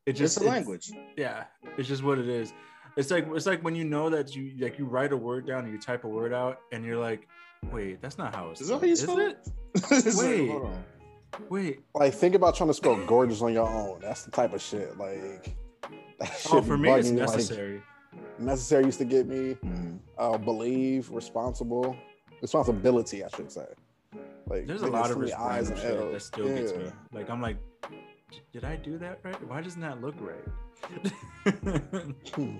[0.05, 0.91] it It's just a language.
[1.17, 1.45] yeah
[1.77, 2.53] it's just what it is
[2.97, 5.63] it's like it's like when you know that you like you write a word down
[5.63, 7.27] and you type a word out and you're like
[7.71, 9.37] wait that's not how it's Is that how you spell it
[9.75, 10.49] It's Wait.
[10.49, 10.77] hold
[11.49, 13.99] wait like think about trying to spell gorgeous on your own.
[14.01, 14.97] That's the type of shit.
[14.97, 15.55] Like
[16.19, 17.81] that shit oh for me it's bugging, like, necessary
[18.39, 19.55] necessary used to get me.
[19.63, 19.99] Mhm.
[20.17, 21.95] uh, believe, responsible,
[22.41, 23.65] responsibility, I should say.
[24.47, 26.91] Like There's a lot of eyes and shit that still gets me.
[27.13, 27.57] Like I'm like,
[28.51, 29.47] did I do that right?
[29.47, 31.13] Why doesn't that look right?
[32.35, 32.57] Hmm.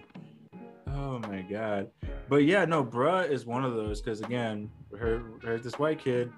[0.87, 1.89] oh my god.
[2.29, 6.31] But yeah, no, bruh is one of those because again, heard heard this white kid.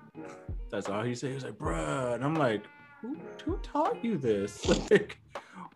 [0.70, 1.30] That's all he said.
[1.30, 2.64] He was like, bruh, and I'm like,
[3.02, 4.66] who who taught you this?
[4.92, 5.18] Like,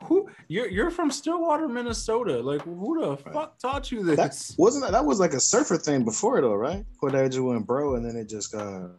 [0.04, 2.40] who you're you're from Stillwater, Minnesota.
[2.42, 3.34] Like, who the Right.
[3.34, 4.56] fuck taught you That this?
[4.58, 6.86] wasn't that, that was like a surfer thing before though, right?
[7.00, 8.92] Where they just went bro, and then it just got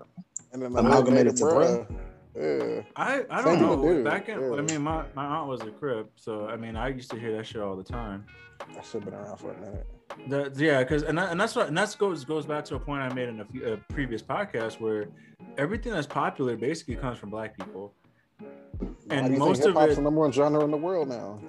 [0.52, 1.86] Amalgamated the to bruh.
[2.36, 2.82] Yeah.
[2.96, 3.82] I, I don't people know.
[3.94, 6.88] do, Back in, I mean, my, my aunt was a crip, so I mean, I
[6.88, 8.24] used to hear that shit all the time.
[8.74, 9.86] That shit been around for a minute.
[10.28, 12.80] That, yeah, because and, that, and that's what and that's goes goes back to a
[12.80, 15.08] point I made in a, few, a previous podcast where
[15.56, 17.92] everything that's popular basically comes from black people.
[19.10, 21.40] And do most of hip-hop's it- the number one genre in the world now.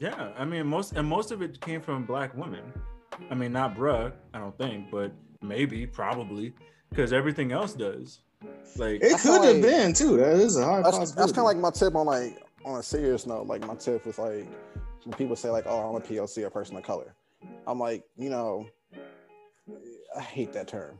[0.00, 2.62] Yeah, I mean most and most of it came from black women.
[3.30, 6.54] I mean, not bruh, I don't think, but maybe, probably,
[6.90, 8.20] because everything else does.
[8.76, 10.16] Like, it could have like- been too.
[10.18, 11.14] That is a high That's, possibility.
[11.16, 13.46] that's kind of like my tip on like on a serious note.
[13.46, 14.46] Like my tip was like
[15.04, 17.14] when people say like, "Oh, I'm a PLC, a person of color."
[17.66, 18.66] I'm like, you know,
[20.16, 20.98] I hate that term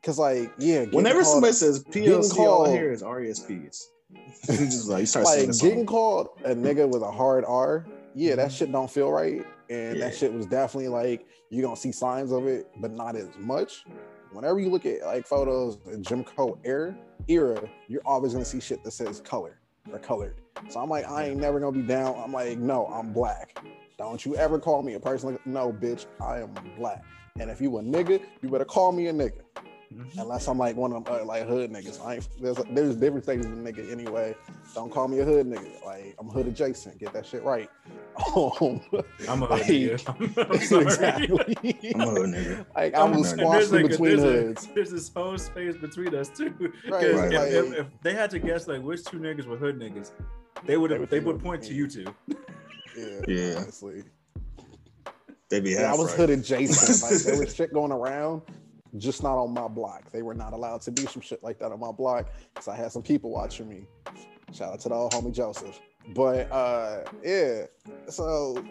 [0.00, 3.84] because like, yeah, Whenever called- somebody says PLC, all I called- hear is RESPs.
[4.46, 8.48] just like you start like getting called a nigga with a hard R, yeah, that
[8.50, 8.56] Mhm.
[8.56, 9.44] shit don't feel right.
[9.70, 10.04] And Yeah.
[10.04, 13.84] that shit was definitely like you gonna see signs of it, but not as much.
[14.32, 16.96] Whenever you look at like photos in Jim Crow era,
[17.28, 19.58] era, you're always gonna see shit that says color
[19.92, 20.36] or colored.
[20.68, 22.14] So I'm like, I ain't never gonna be down.
[22.18, 23.58] I'm like, no, I'm black.
[23.98, 27.02] Don't you ever call me a person like no, bitch, I am black.
[27.38, 29.40] And if you a nigga, you better call me a nigga.
[29.92, 30.18] mhm.
[30.18, 32.04] Unless I'm like one of them uh, like hood niggas.
[32.04, 34.34] I ain't, there's there's different things in nigga anyway.
[34.74, 35.84] Don't call me a hood nigga.
[35.84, 36.98] Like I'm hood adjacent.
[36.98, 37.68] Get that shit right.
[38.36, 38.80] Um,
[39.28, 40.50] I'm a hood like, nigga.
[40.50, 40.82] I'm sorry.
[40.84, 41.92] exactly.
[41.94, 42.66] I'm a hood nigga.
[42.76, 44.64] like I I'm a- squashed in like a- between there's, hoods.
[44.70, 46.72] a, there's this whole space between us too.
[46.88, 47.32] Right, if, right.
[47.32, 50.10] if, if they had to guess like which two niggas were hood niggas,
[50.66, 52.06] they would They have would they would point to you two.
[52.96, 53.54] Yeah, Yeah.
[53.58, 54.02] honestly.
[55.50, 56.16] They be Yeah, I was right.
[56.16, 57.02] hood adjacent.
[57.02, 58.42] Like there was shit going around,
[58.98, 60.10] just not on my block.
[60.10, 62.76] They were not allowed to do some shit like that on my block because I
[62.76, 63.86] had some people watching me.
[64.52, 65.78] Shout out to the old homie Joseph.
[66.08, 67.64] But uh yeah,
[68.08, 68.64] so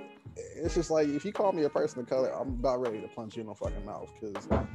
[0.56, 3.08] it's just like if you call me a person of color, I'm about ready to
[3.08, 4.68] punch you in the fucking mouth because no,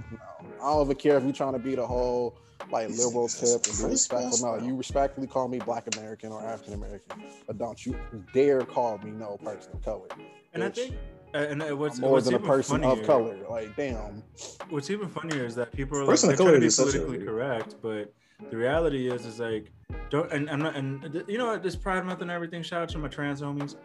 [0.61, 2.37] I don't even care if you're trying to be the whole
[2.71, 4.59] like liberal tip and be respectful.
[4.59, 7.15] No, you respectfully call me Black American or African American,
[7.47, 7.99] but don't you
[8.33, 10.09] dare call me no person of color.
[10.53, 10.95] And I think
[11.35, 13.47] uh, and uh, what's more than a person funnier, of color.
[13.51, 14.23] Like, damn.
[14.71, 16.95] What's even funnier is that people are like they're color trying to be is such
[16.95, 18.15] a- politically correct, but
[18.51, 19.71] the reality is is like
[20.11, 22.63] don't and I'm not and th- you know what this Pride Month and everything.
[22.63, 23.77] Shout out to my trans homies,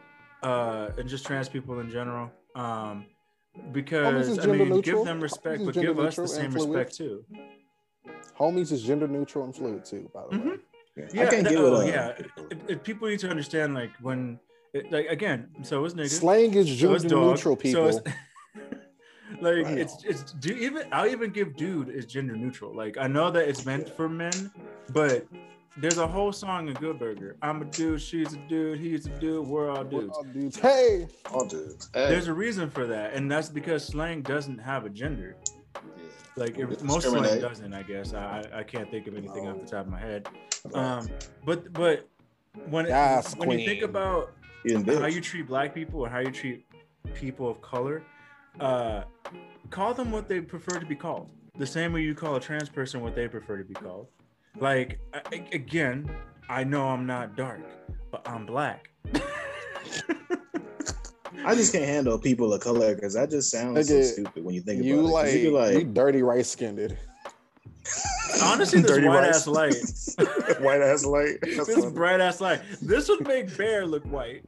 [0.43, 2.31] uh, and just trans people in general.
[2.55, 3.05] Um,
[3.71, 4.81] because I mean, neutral.
[4.81, 7.23] give them respect, Homies but give us the same respect too.
[8.39, 10.43] Homies is gender neutral and fluid too, by the way.
[10.43, 10.59] Mhm.
[10.95, 12.07] Yeah, Yeah, I can't th- get oh, with yeah.
[12.51, 14.39] It, it- people need to understand like when,
[14.73, 16.19] it, like again, so is niggas.
[16.19, 17.87] Slang is so gender is dog, neutral, so people.
[17.87, 18.01] is-
[19.43, 19.77] like Right.
[19.77, 22.73] it's it's do even I'll even give dude is gender neutral.
[22.75, 24.51] Like I know that it's meant for men,
[24.91, 25.25] but
[25.77, 27.35] there's a whole song in Good Burger.
[27.41, 30.13] I'm a dude, she's a dude, he's a dude, we're all We're dudes.
[30.17, 30.59] all dudes.
[30.59, 31.89] Hey, all dudes.
[31.93, 35.35] There's a reason for that, and that's because slang doesn't have a gender.
[36.35, 38.13] Like it, most slang doesn't, I guess.
[38.13, 40.27] I I I can't think of anything off the top of my head.
[40.73, 41.07] Um,
[41.45, 42.07] but but
[42.69, 44.31] when Yes, when you think about
[44.99, 46.65] how you treat black people or how you treat
[47.13, 48.01] people of color,
[48.59, 49.03] uh,
[49.69, 51.29] call them what they prefer to be called.
[51.57, 54.07] The same way you call a trans person what they prefer to be called.
[54.59, 56.09] Like I, I- again,
[56.49, 57.61] I know I'm not dark,
[58.11, 58.89] but I'm black.
[61.45, 64.55] I just can't handle people of color because that just sounds so Nigga, stupid when
[64.55, 65.03] you think you about it.
[65.03, 66.95] 'Cause like, you like, you dirty rice skinned.
[68.43, 69.35] Honestly, this Dirty white rice.
[69.35, 69.75] ass light,
[70.61, 71.37] white ass light.
[71.41, 71.91] That's this funny.
[71.91, 74.45] bright ass light, this would make Bear look white.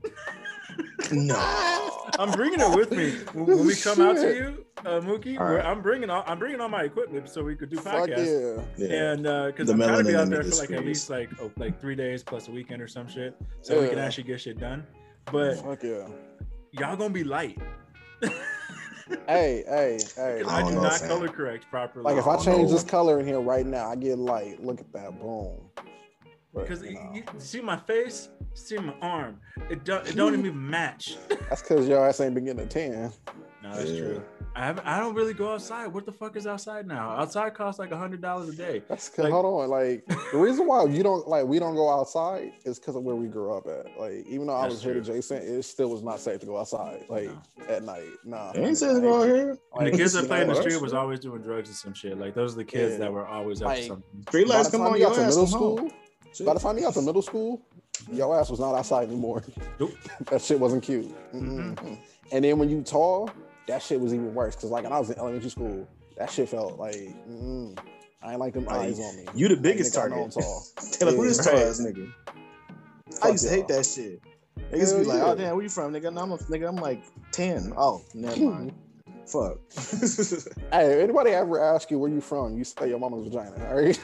[1.11, 1.91] No.
[2.19, 5.39] I'm bringing it with me when, when we come out to you, uh, Mookie.
[5.39, 5.65] All where right.
[5.65, 8.63] I'm bringing all I'm bringing all my equipment so we could do Fuck podcasts.
[8.77, 8.87] yeah.
[8.87, 9.11] Yeah.
[9.11, 11.51] And because The I'm trying to be out there for like at least like oh,
[11.57, 14.59] like three days plus a weekend or some shit, so we can actually get shit
[14.59, 14.85] done.
[15.31, 16.07] But Fuck yeah.
[16.71, 17.57] y'all gonna be light.
[19.27, 20.41] Hey, hey, hey.
[20.47, 21.09] I, I do don't know, not fam.
[21.09, 22.03] color correct properly.
[22.03, 22.73] Like if I don't change know.
[22.73, 24.63] this color in here right now, I get light.
[24.63, 25.69] Look at that, boom.
[26.55, 29.39] But, because you you, know, you see my face, see my arm.
[29.69, 31.17] It don't it don't even match.
[31.49, 33.11] that's because your ass ain't been getting a tan.
[33.61, 33.99] No, that's Yeah.
[33.99, 34.23] true.
[34.57, 35.87] I haven't, I don't really go outside.
[35.87, 37.09] What the fuck is outside now?
[37.09, 38.81] Outside costs like a hundred dollars a day.
[38.87, 41.89] That's because Like- hold on, like the reason why you don't like we don't go
[41.89, 43.99] outside is because of where we grew up at.
[43.99, 45.01] Like even though I That's was here true.
[45.01, 47.29] adjacent, it still was not safe to go outside like
[47.67, 48.05] at night.
[48.23, 49.57] Nah, They ain't said to go out here.
[49.75, 51.93] Like, the kids that you play in the street was always doing drugs and some
[51.93, 52.17] shit.
[52.17, 52.99] Like those are the kids Yeah.
[52.99, 54.21] that were always up to something.
[54.29, 55.77] Street by lights come time on, you got your to ass middle school.
[55.79, 55.91] home.
[56.35, 57.61] School, by the time you got to middle school,
[58.11, 59.43] your ass was not outside anymore.
[59.79, 59.91] Nope.
[60.29, 61.13] that shit wasn't cute.
[61.33, 61.97] Mm-mm.
[62.31, 63.29] And then when you tall,
[63.67, 64.55] that shit was even worse.
[64.55, 66.95] Cause like when I was in elementary school, that shit felt like
[67.27, 67.77] mm,
[68.23, 69.27] I ain't like them Like, eyes on me.
[69.35, 70.31] You the biggest nigga, target.
[70.31, 70.63] Tall.
[70.91, 71.51] Tell like, who this Yeah.
[71.51, 72.11] tall ass nigga?
[73.23, 74.21] I used to hate that shit.
[74.71, 75.25] Niggas Hell be like, yeah.
[75.25, 76.13] oh damn, where you from, nigga?
[76.13, 77.73] No, I'm a, nigga, I'm like 10.
[77.77, 78.73] Oh, never mind.
[79.25, 79.57] Fuck.
[80.71, 82.57] Hey, anybody ever ask you where you from?
[82.57, 83.67] You say your mama's vagina.
[83.67, 83.99] All right.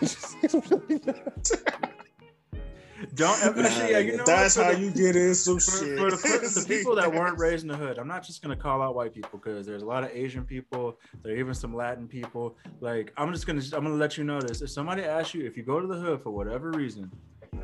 [3.14, 5.98] Don't ever, actually, yeah, you know that's how the- you get in some for, shit.
[5.98, 8.56] for the, for the people that weren't raised in the hood, I'm not just gonna
[8.56, 10.98] call out white people because there's a lot of Asian people.
[11.22, 12.56] There are even some Latin people.
[12.80, 14.62] Like I'm just gonna I'm gonna let you know this.
[14.62, 17.12] If somebody asks you, if you go to the hood for whatever reason,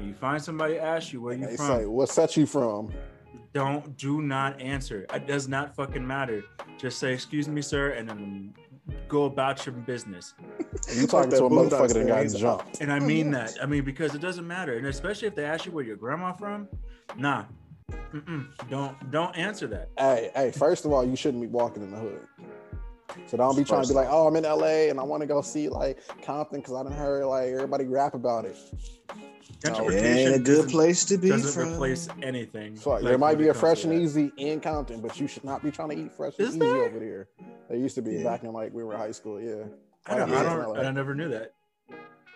[0.02, 2.92] you find somebody ask you where you from, say, what set you from?
[3.54, 5.06] don't do not answer.
[5.14, 6.44] It does not fucking matter.
[6.78, 8.54] Just say excuse me, sir, and then
[9.08, 10.34] go about your business.
[10.88, 12.82] And you talking to a motherfucker that got jumped.
[12.82, 13.58] And I mean that.
[13.62, 16.34] I mean because it doesn't matter, and especially if they ask you where your grandma
[16.34, 16.68] from,
[17.18, 17.46] nah,
[18.14, 18.48] Mm-mm.
[18.70, 19.90] don't don't answer that.
[19.98, 22.28] Hey, hey, first of all, you shouldn't be walking in the hood.
[23.26, 25.28] So don't be trying to be like, oh, I'm in LA and I want to
[25.28, 28.56] go see like Compton because I didn't heard like everybody rap about it.
[29.50, 31.74] It Gentrification ain't a good place to be doesn't from.
[31.74, 32.76] replace anything.
[32.76, 35.64] Fuck, like, there might be a fresh and easy in Compton, but you should not
[35.64, 36.84] be trying to eat fresh and Is easy there?
[36.84, 37.28] over there.
[37.68, 38.24] There used to be Yeah.
[38.24, 39.42] back in like we were high school.
[39.42, 39.64] Yeah,
[40.06, 40.40] I don't, Yeah.
[40.40, 41.54] I don't, I never knew that.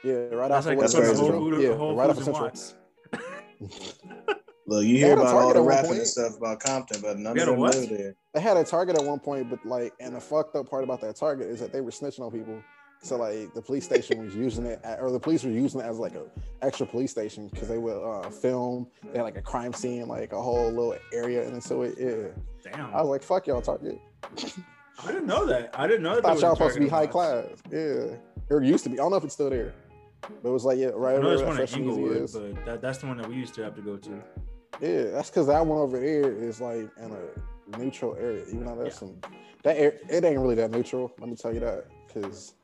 [0.03, 1.15] yeah, right That's after like that's that's crazy.
[1.21, 1.51] Whole Central.
[1.51, 4.31] Food, Yeah, Whole right Foods after and Central.
[4.71, 4.81] Watts.
[4.83, 5.99] Look, you They hear had a about all Target the at one rapping point.
[5.99, 7.75] and stuff about Compton, but none of had a them what?
[7.75, 8.15] live there.
[8.33, 11.01] They had a Target at one point, but like, and the fucked up part about
[11.01, 12.61] that Target is that they were snitching on people
[13.03, 15.85] So like the police station was using it, at, or the police were using it
[15.85, 16.23] as like a
[16.61, 18.87] extra police station because they would uh, film.
[19.11, 21.95] They had like a crime scene, like a whole little area, and so it.
[21.99, 22.93] Yeah, Damn.
[22.93, 23.99] I was like, "Fuck y'all, Target."
[25.03, 25.71] I didn't know that.
[25.73, 26.25] I didn't know that.
[26.25, 27.71] I there thought y'all supposed to be high Target class.
[27.71, 28.15] Yeah,
[28.51, 28.99] or used to be.
[28.99, 29.73] I don't know if it's still there,
[30.43, 32.65] but it was like yeah, right I know over there's one in Fresh Inglewood, but
[32.65, 34.21] that, that's the one that we used to have to go to.
[34.79, 38.43] Yeah, that's because that one over there is like in a neutral area.
[38.47, 39.17] Even though that's some
[39.63, 41.13] that air, it ain't really that neutral.
[41.19, 42.55] Let me tell you that because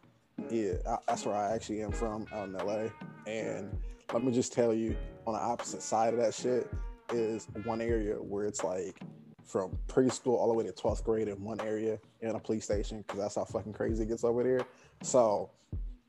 [0.49, 2.87] yeah, I, that's where I actually am from out in LA.
[3.27, 3.77] And
[4.13, 6.71] let me just tell you, on the opposite side of that shit
[7.11, 8.99] is one area where it's like
[9.43, 12.99] from preschool all the way to 12th grade in one area in a police station
[12.99, 14.65] because that's how fucking crazy it gets over there.
[15.01, 15.49] So,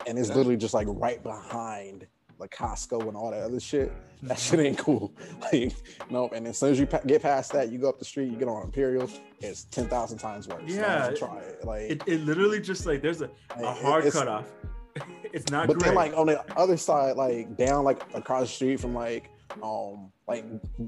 [0.06, 0.37] and it's Yeah.
[0.37, 2.06] literally just like right behind
[2.38, 3.92] like Costco and all that other shit.
[4.22, 5.12] That shit ain't cool.
[5.53, 5.72] Like,
[6.11, 6.29] no.
[6.29, 8.37] And as soon as you pa- get past that, you go up the street, you
[8.37, 9.09] get on Imperial,
[9.40, 10.62] it's 10,000 times worse.
[10.66, 11.64] Yeah, try it.
[11.64, 14.46] Like, It, it literally just like there's a, a hard it's- cutoff.
[15.33, 15.87] it's not but great.
[15.88, 19.31] then like on the other side, like down like across the street from like
[19.62, 20.44] um like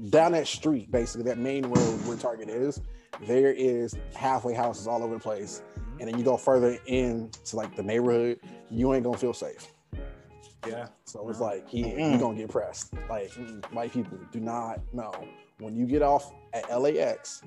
[0.09, 2.81] down that street, basically that main road where Target is,
[3.25, 5.61] there is halfway houses all over the place.
[5.77, 5.99] Mhm.
[6.01, 9.71] And then you go further in to like the neighborhood, you ain't gonna feel safe.
[10.67, 10.87] Yeah.
[11.05, 11.45] So it's No.
[11.45, 12.11] like yeah, Mm-mm.
[12.11, 12.93] you're gonna get pressed.
[13.09, 15.11] Like mm, white people do not know.
[15.59, 17.43] When you get off at LAX,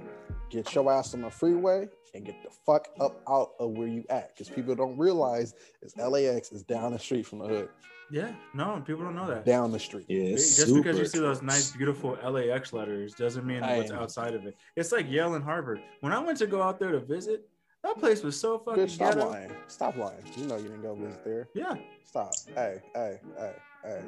[0.50, 4.04] get your ass on the freeway and get the fuck up out of where you
[4.08, 4.28] at.
[4.34, 7.68] Because people don't realize is LAX is down the street from the hood.
[8.12, 8.32] Yeah.
[8.52, 9.44] No, people don't know that.
[9.44, 10.04] Down the street.
[10.08, 13.96] Yeah, Just because you see those nice, beautiful LAX letters doesn't mean what's Hey.
[13.96, 14.56] outside of it.
[14.76, 15.80] It's like Yale and Harvard.
[16.00, 17.48] When I went to go out there to visit,
[17.84, 19.28] that place was so fucking Bitch, stop ghetto.
[19.30, 19.52] lying.
[19.68, 20.22] Stop lying.
[20.36, 21.48] You know you didn't go visit there.
[21.54, 22.32] Yeah, Stop.
[22.54, 23.52] Hey, hey, hey,
[23.84, 24.00] hey.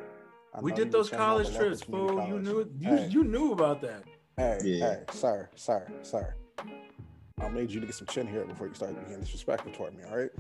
[0.55, 2.27] I we did those were changing all college trips, community fool.
[2.27, 2.45] You college.
[2.45, 3.07] knew you Hey.
[3.09, 4.03] you knew about that.
[4.37, 4.91] Hey, Yeah.
[4.95, 6.35] hey, sir, sir, sir.
[7.41, 10.03] I made you to get some chin hair before you start being disrespectful toward me,
[10.11, 10.31] all right?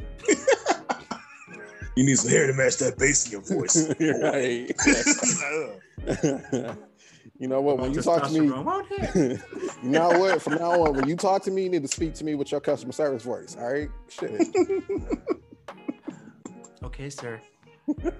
[1.94, 3.88] You need some hair to match that bass in your voice.
[4.22, 4.72] right.
[7.38, 7.78] you know what?
[7.78, 9.40] When you talk to me, Testosterone won't hit.
[9.82, 10.40] you know what?
[10.40, 12.50] From now on, when you talk to me, you need to speak to me with
[12.50, 13.56] your customer service voice.
[13.58, 13.90] All right?
[14.08, 14.40] Shit.
[16.84, 17.40] okay, sir.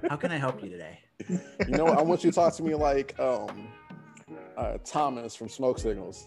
[0.09, 1.01] How can I help you today?
[1.29, 1.99] You know what?
[1.99, 3.69] I want you to talk to me like um
[4.57, 6.27] uh Thomas from Smoke Signals.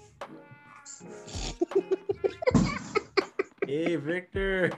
[3.66, 4.72] Hey, Victor.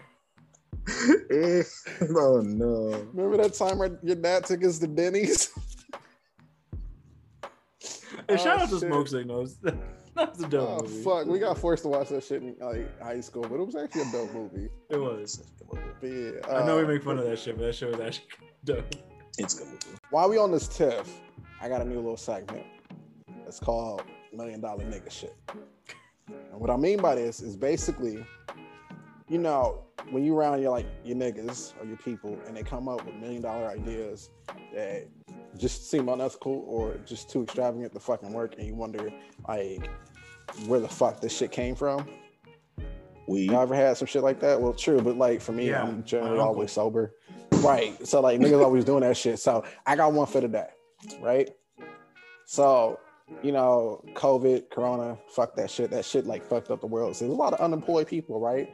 [0.90, 3.08] oh no.
[3.14, 5.50] Remember that time where your dad took us to Denny's?
[8.38, 8.80] Hey, shout Oh, out to.
[8.80, 9.58] Smoke Signals.
[10.14, 10.84] That was a dope movie.
[10.84, 11.04] Oh movie.
[11.04, 13.78] fuck, we got forced to watch that shit in like high school, but it was
[13.78, 14.70] actually a dope movie.
[14.90, 15.42] It was.
[15.70, 18.02] But yeah, I know we uh, make fun of that shit, but that shit was
[18.02, 18.26] actually
[18.66, 18.94] dope.
[19.38, 19.98] It's good movie.
[20.10, 21.10] While we on this tiff,
[21.62, 22.66] I got a new little segment.
[23.48, 25.34] It's called Million Dollar Nigga Shit.
[26.28, 28.26] And what I mean by this is basically,
[29.32, 32.90] you know, when you around your like your niggas or your people and they come
[32.90, 34.30] up with million dollar ideas
[34.74, 35.08] that
[35.58, 39.10] just seem unethical or just too extravagant to fucking work and you wonder
[39.48, 39.90] like
[40.68, 42.06] where the fuck this shit came from.
[43.26, 44.60] We Y'all ever had some shit like that?
[44.60, 47.14] Well, true, but like for me, Yeah, I'm generally always sober.
[47.54, 48.06] Right.
[48.06, 49.40] So like niggas always doing that shit.
[49.40, 50.68] So I got one for today.
[51.22, 51.50] Right.
[52.46, 53.00] So,
[53.42, 55.90] you know, COVID, Corona, fuck that shit.
[55.92, 57.16] That shit like fucked up the world.
[57.16, 58.70] So there's a lot of unemployed people, right?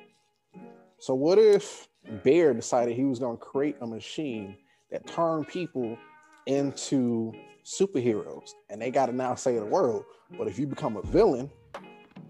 [0.99, 1.87] So what if
[2.23, 4.57] Bear decided he was gonna create a machine
[4.91, 5.97] that turned people
[6.45, 7.33] into
[7.65, 10.05] superheroes and they gotta now save the world.
[10.37, 11.51] But if you become a villain,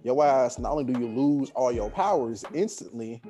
[0.03, 3.21] your ass not only do you lose all your powers instantly,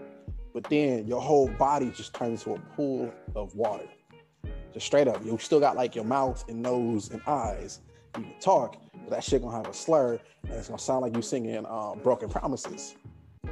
[0.54, 3.88] but then your whole body just turns into a pool of water.
[4.74, 5.24] Just straight up.
[5.26, 7.82] You still got like your mouth and nose and eyes.
[8.16, 11.16] You can talk, but that shit gonna have a slur and it's gonna sound like
[11.16, 12.96] you singing um, broken promises.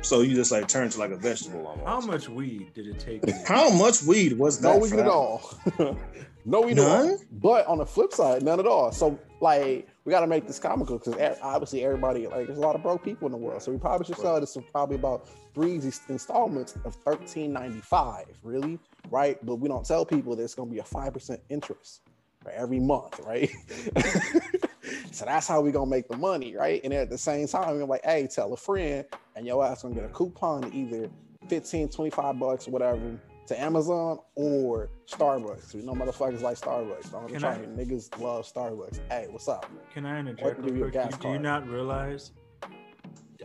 [0.01, 1.87] So you just like turn to like a vegetable almost.
[1.87, 3.23] How much weed did it take?
[3.47, 4.69] How much weed was that?
[4.69, 5.57] No weed at all.
[6.45, 7.05] no weed at all.
[7.05, 7.17] None?
[7.31, 8.91] But on the flip side, none at all.
[8.91, 12.75] So like we got to make this comical because obviously everybody like there's a lot
[12.75, 13.61] of broke people in the world.
[13.61, 18.27] So we probably should sell this in probably about three installments of thirteen ninety five.
[18.43, 18.79] Really,
[19.09, 19.43] right?
[19.45, 22.11] But we don't tell people there's going to be a five percent interest for
[22.51, 23.49] every month, right?
[25.11, 26.81] so that's how we gonna make the money, right?
[26.83, 29.95] And at the same time, we're like, hey, tell a friend, and your ass gonna
[29.95, 31.09] get a coupon either
[31.47, 35.73] 15, 25 bucks, whatever, to Amazon or Starbucks.
[35.75, 37.13] We know motherfuckers like Starbucks.
[37.13, 38.99] I'm trying niggas love Starbucks.
[39.09, 39.69] Hey, what's up?
[39.93, 41.11] Can I interject real quick?
[41.11, 42.31] Do, do you not realize?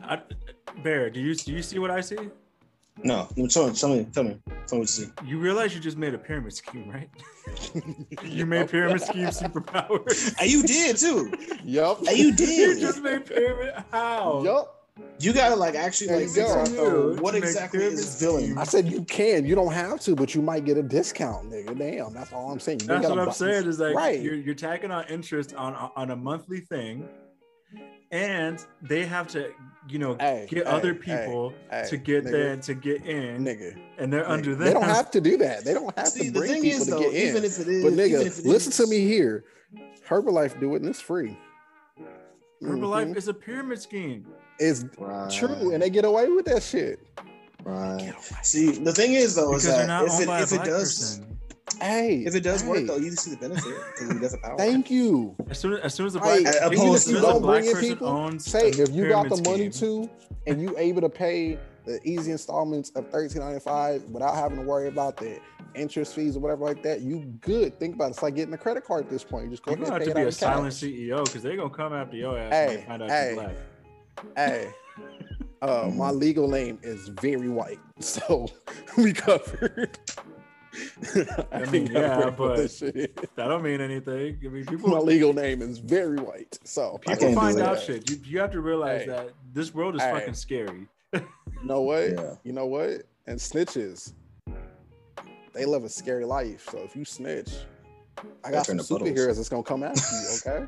[0.02, 0.20] I,
[0.82, 2.30] Bear, do you do you see what I see?
[3.02, 3.28] No.
[3.34, 4.38] Tell me, tell me, tell me, tell me
[4.68, 5.06] what you see.
[5.24, 7.08] You realize you just made a pyramid scheme, right?
[8.24, 10.34] you made pyramid scheme superpowers.
[10.40, 11.32] And you did too.
[11.64, 12.00] Yup.
[12.06, 12.76] And you did.
[12.78, 13.74] you just made pyramid.
[13.90, 14.42] How?
[14.44, 14.76] Yup.
[15.18, 16.60] You gotta like actually like you figure go.
[16.60, 18.56] out though, what exactly is villain.
[18.56, 19.44] I said you can.
[19.44, 21.78] You don't have to, but you might get a discount, nigga.
[21.78, 22.80] Damn, that's all I'm saying.
[22.80, 23.66] You That's what I'm buy- saying.
[23.66, 24.20] Is like right.
[24.20, 27.06] you're you're tagging on interest on on a monthly thing,
[28.10, 29.52] and they have to
[29.88, 33.44] you know Hey, get hey, other people hey, to get nigga, there to get in,
[33.44, 33.76] nigga.
[33.98, 34.30] and they're nigga.
[34.30, 34.64] under them.
[34.66, 35.64] They don't have to do that.
[35.64, 37.28] They don't have See, to the bring thing people is to though, get in.
[37.28, 39.44] even if it is, but even nigga, if it listen is- to me here.
[40.08, 41.38] Herbalife do it and it's free.
[42.62, 43.16] Herbalife Mhm.
[43.16, 44.26] is a pyramid scheme.
[44.58, 46.98] It's Right, true, and they get away with that shit.
[47.64, 48.12] right.
[48.42, 50.98] See, the thing is though, Because is they're that not if it if it does
[50.98, 51.29] person.
[51.80, 54.38] Hey, if it does hey, work though, you see the benefit because he does the
[54.38, 54.56] power.
[54.58, 55.34] Thank you.
[55.48, 57.22] As soon as, as soon as the Hey, black, as even opposed as soon as
[57.22, 60.10] don't black bring in person people, owns Say if you got the money scheme, to,
[60.46, 64.64] and you able to pay the easy installments of thirteen ninety five without having to
[64.64, 65.40] worry about the
[65.74, 67.78] interest fees or whatever like that, you good.
[67.78, 68.10] Think about it.
[68.10, 69.44] It's like getting a credit card at this point.
[69.46, 70.82] You just go you're ahead gonna have pay to be a in silent cash.
[70.82, 73.32] CEO because they're gonna come after your ass Hey, when they find out hey.
[73.34, 73.56] you're black.
[74.36, 74.70] Hey,
[75.62, 78.48] uh, my legal name is very white, so
[78.96, 79.98] we covered.
[81.52, 84.38] I ain't mean, yeah, but- That don't mean anything.
[84.44, 84.88] I mean, people.
[84.90, 87.68] my people legal name is very white, so I people can't do find that.
[87.68, 88.08] out shit.
[88.10, 89.06] You, you have to realize Hey.
[89.08, 90.12] that this world is Hey.
[90.12, 90.86] fucking scary.
[91.62, 92.10] You know what?
[92.12, 92.34] Yeah.
[92.44, 93.02] You know what?
[93.26, 94.14] And snitches,
[95.52, 96.66] they live a scary life.
[96.70, 97.50] So if you snitch,
[98.44, 99.10] I got They're some in puddles.
[99.10, 100.52] superheroes that's gonna come after you.
[100.52, 100.66] Okay.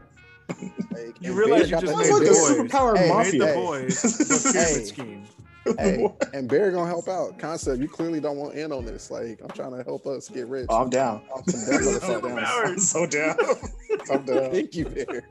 [0.92, 2.70] Like, You realize you got just that made like nigga a boys.
[2.70, 3.46] Superpower Hey, Made mafia.
[3.46, 4.84] the boys Hey.
[4.84, 5.24] scheme.
[5.78, 7.38] Hey, and Bear gonna help out.
[7.38, 9.10] Concept, you clearly don't want in on this.
[9.10, 10.66] Like, I'm trying to help us get rich.
[10.68, 11.22] Oh, I'm down.
[11.34, 12.38] I'm down with Oh, down.
[12.44, 13.36] I'm so down.
[14.10, 14.50] I'm down.
[14.50, 15.22] Thank you, Bear.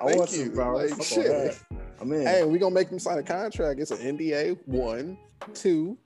[0.00, 0.50] I want Thank you.
[0.50, 0.98] superpowers.
[0.98, 1.60] Like, shit.
[2.00, 2.26] I'm in.
[2.26, 3.78] Hey, we gonna make them sign a contract.
[3.80, 4.58] It's an NDA.
[4.66, 5.16] One,
[5.54, 5.96] two.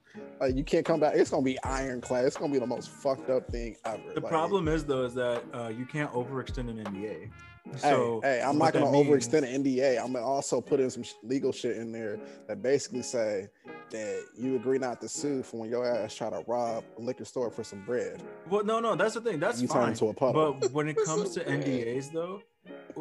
[0.40, 1.14] Like you can't come back.
[1.16, 2.24] It's gonna be ironclad.
[2.24, 4.01] It's gonna be the most fucked up thing ever.
[4.14, 7.30] The Like, problem is though is that uh, you can't overextend an NDA.
[7.73, 9.99] Hey, So hey, I'm not gonna overextend an NDA.
[10.03, 13.49] I'm gonna also put in some sh- legal shit in there that basically say
[13.91, 17.25] that you agree not to sue for when your ass try to rob a liquor
[17.25, 18.23] store for some bread.
[18.49, 19.39] Well, no, no, that's the thing.
[19.41, 19.89] That's you turn fine.
[19.91, 20.55] into a puddle.
[20.61, 21.61] But when it comes to bad.
[21.64, 22.43] NDAs though,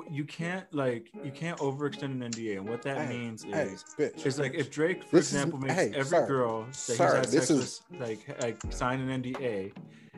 [0.10, 2.58] you can't like you can't overextend an NDA.
[2.58, 4.26] And what that Hey, means is hey, bitch.
[4.26, 6.94] It's like if Drake, for This is- example, makes hey, every sir, girl that sir,
[6.94, 9.74] he's had this sex is- with like like sign an NDA,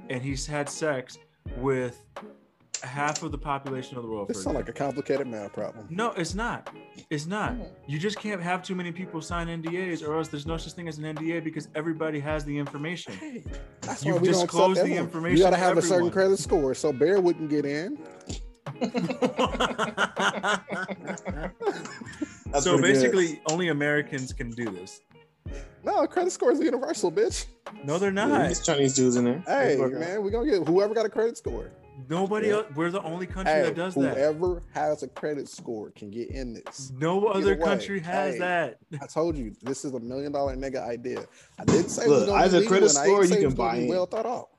[0.10, 1.18] and he's had sex
[1.58, 2.04] with
[2.84, 4.28] half of the population of the world.
[4.28, 5.88] this sounds like a complicated math problem.
[5.90, 6.70] no, it's not.
[7.10, 7.54] It's not.
[7.54, 7.64] Hmm.
[7.88, 10.88] You just can't have too many people sign NDAs, or else there's no such thing
[10.88, 13.14] as an NDA because everybody has the information.
[13.14, 13.44] Hey,
[13.82, 15.04] that's You've why we don't disclosed the everyone.
[15.06, 17.98] information You gotta to have a certain credit score, so Bear wouldn't get in.
[22.62, 22.82] So pretty good.
[22.82, 25.02] basically, only Americans can do this.
[25.84, 27.46] No, credit score is universal, bitch.
[27.84, 28.48] No, they're Yeah, not.
[28.48, 29.44] these Chinese dudes in there.
[29.46, 30.00] Hey, Let's work out.
[30.00, 31.70] man, we're gonna get whoever got a credit score.
[32.08, 32.54] Nobody Yeah.
[32.56, 32.66] else.
[32.76, 34.16] We're the only country Hey, that does that.
[34.16, 36.92] whoever has a credit score can get in this.
[36.98, 38.78] No other way, country has hey, that.
[39.02, 41.26] I told you this is a million dollar nigga idea.
[41.60, 43.76] I didn't say it was Look, gonna be either legal, credit score you can buy
[43.78, 43.90] be in.
[43.90, 44.50] well thought out.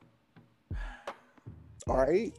[1.87, 2.33] All right.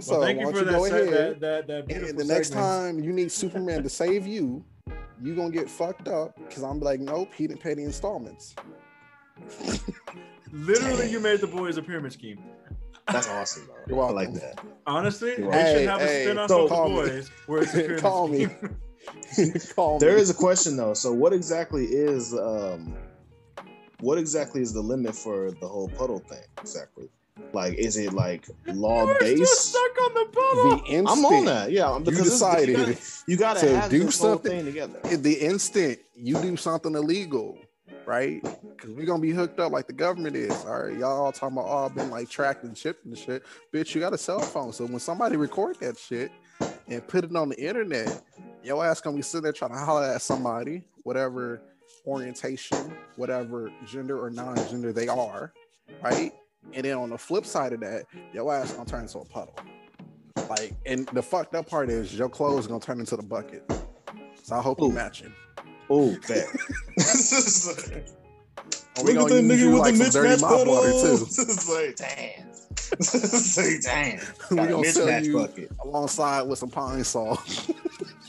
[0.00, 1.78] So well, thank why you don't for you that, go se- ahead that, that, that
[1.80, 4.64] and beautiful the next time you need Superman to save you,
[5.22, 8.54] you gonna get fucked up because I'm like, nope, he didn't pay the installments.
[10.52, 12.38] Literally, you made the boys a pyramid scheme.
[13.12, 13.76] That's awesome, bro.
[13.88, 14.64] You're I like that.
[14.86, 15.66] Honestly, You're they right.
[15.66, 16.94] should Hey, have a spin-off so of the call me.
[16.96, 18.46] boys where it's Call me.
[18.46, 19.54] scheme.
[19.76, 20.20] Call There me.
[20.22, 20.94] is a question though.
[20.94, 22.94] So what exactly is um
[24.00, 27.08] what exactly is the limit for the whole puddle thing exactly?
[27.52, 29.70] Like is it like law We're based?
[29.70, 30.76] stuck on the puddle.
[30.78, 31.70] the instant I'm on that.
[31.72, 35.00] Yeah, because this- decided you gotta, you gotta do this whole something- thing together.
[35.10, 37.56] in the instant you do something illegal,
[38.06, 38.42] right?
[38.42, 40.52] Because we're gonna be hooked up like the government is.
[40.64, 43.44] All right, y'all talking about oh, all been like tracked and shipped and shit.
[43.72, 46.30] Bitch, you got a cell phone, so when somebody record that shit
[46.88, 48.22] and put it on the internet,
[48.62, 51.60] your ass gonna be sitting there trying to holler at somebody, whatever
[52.06, 55.52] orientation, whatever gender or non-gender they are,
[56.02, 56.32] right?
[56.72, 59.54] And then on the flip side of that, your ass gonna turn into a puddle.
[60.48, 63.70] Like, and the fucked up part is your clothes gonna turn into the bucket.
[64.42, 64.92] So I hope you Ooh.
[64.92, 65.32] matching.
[65.90, 66.46] Oh, bet.
[68.96, 70.28] And oh, we Look at gonna that use nigga you with like the some dirty
[70.28, 71.26] mismatched mop water too.
[71.74, 72.46] like, damn.
[73.56, 74.20] like, damn.
[74.50, 75.72] we a gonna sell you bucket.
[75.82, 77.38] alongside with some Pine-Sol.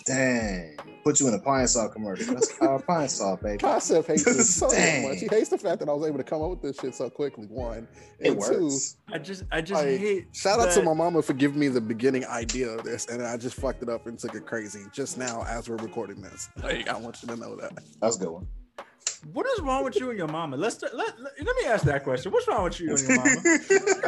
[0.05, 0.77] Dang.
[1.03, 2.33] Put you in a Pine-Sol commercial.
[2.33, 3.57] That's our Pine-Sol, baby.
[3.59, 5.09] Concept hates this so Dang.
[5.09, 5.19] much.
[5.19, 7.09] He hates the fact that I was able to come up with this shit so
[7.09, 7.45] quickly.
[7.47, 7.87] One,
[8.19, 8.97] It and two, works.
[9.11, 10.27] I just, I just Like, hate.
[10.35, 13.35] shout out to my mama for giving me the beginning idea of this, and I
[13.37, 16.49] just fucked it up and took it crazy just now as we're recording this.
[16.61, 17.71] Like, I want you to know that.
[18.01, 18.47] That's a good one.
[19.33, 20.57] What is wrong with you and your mama?
[20.57, 22.31] Let's start, let, let, let me ask that question.
[22.31, 23.35] What's wrong with you and your mama?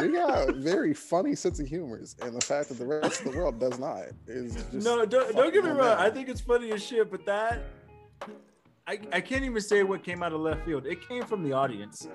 [0.00, 3.38] We got very funny sense of humors, and the fact that the rest of the
[3.38, 5.80] world does not is just no, don't, don't get me wrong.
[5.80, 7.62] on I think it's funny as shit, but that
[8.86, 10.84] I, I can't even say what came out of left field.
[10.86, 12.06] It came from the audience.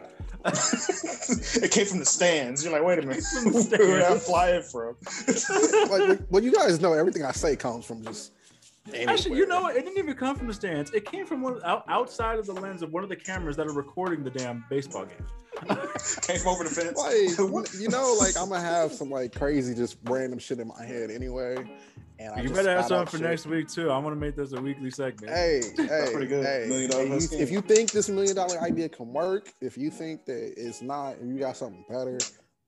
[0.45, 2.64] it came from the stands.
[2.64, 4.26] You're like, wait a minute, From the where I'm stands.
[4.28, 4.95] flying from?
[5.89, 8.34] like, well, you guys know everything I say comes from just.
[9.08, 9.76] Actually, you know what?
[9.76, 10.92] It didn't even come from the stands.
[10.92, 13.68] It came from one out, outside of the lens of one of the cameras that
[13.68, 15.26] are recording the damn baseball game.
[16.22, 16.98] came over the fence.
[16.98, 20.86] Like, you know, like I'm gonna have some like crazy, just random shit in my
[20.86, 21.58] head anyway.
[22.20, 23.30] And I you just better have spout something for shit.
[23.30, 23.90] next week too.
[23.92, 25.34] I want to make this a weekly segment.
[25.34, 26.46] Hey, hey, pretty good.
[26.46, 26.66] hey!
[26.68, 29.90] Million dollar hey, you- if you think this million dollar idea can work, if you
[29.90, 32.18] think that it's not, if you got something better,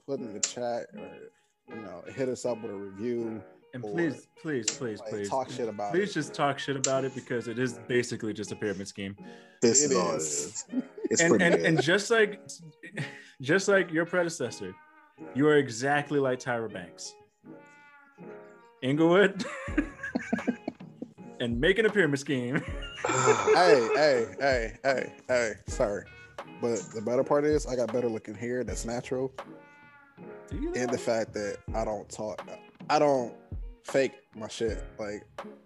[0.08, 1.32] put it in the chat or
[1.76, 3.42] you know, hit us up with a review.
[3.74, 6.06] And or, please, please, please, Like, please, talk shit about please it.
[6.06, 9.16] Please just talk shit about it because it is basically just a pyramid scheme.
[9.62, 9.96] This it is.
[9.96, 10.26] It is.
[10.26, 10.66] is.
[11.12, 12.40] It's and pretty and, and just like
[13.42, 14.74] just like your predecessor,
[15.36, 17.14] you are exactly like Tyra Banks.
[18.82, 19.44] Inglewood
[21.42, 22.56] and making a pyramid scheme.
[23.06, 25.52] hey, hey, hey, hey, hey!
[25.68, 26.06] Sorry,
[26.62, 28.64] but the better part is I got better looking hair.
[28.64, 29.34] That's natural,
[30.50, 32.48] Do you and the fact that I don't talk,
[32.90, 33.34] I don't
[33.84, 34.84] fake my shit.
[35.00, 35.24] Like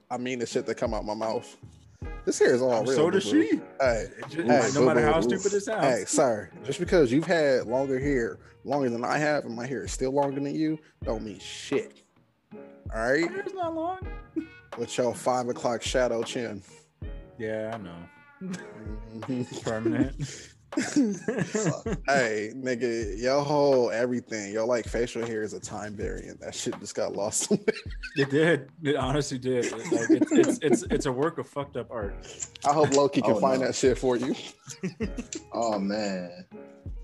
[0.09, 1.55] I mean the shit that come out my mouth.
[2.25, 2.95] This hair is all real.
[2.95, 3.59] so does she.
[3.79, 5.85] Hey, just- Hey, no matter how stupid it sounds.
[5.85, 9.83] Hey, sir, just because you've had longer hair, longer than I have, and my hair
[9.85, 12.01] is still longer than you, don't mean shit.
[12.53, 12.61] All
[13.11, 13.25] right.
[13.29, 13.99] My hair's not long.
[14.77, 16.61] With your five o'clock shadow chin.
[17.39, 18.55] Yeah, I know.
[19.63, 20.49] Permanent.
[20.77, 26.39] hey, nigga, your whole everything, your like facial hair is a time variant.
[26.41, 27.51] That shit just got lost.
[28.15, 28.69] it did.
[28.83, 29.71] It honestly did.
[29.71, 32.15] Like it's, it's it's it's a work of fucked up art.
[32.65, 33.67] I hope Loki can Oh, find no.
[33.67, 34.35] that shit for you.
[35.53, 36.45] oh man.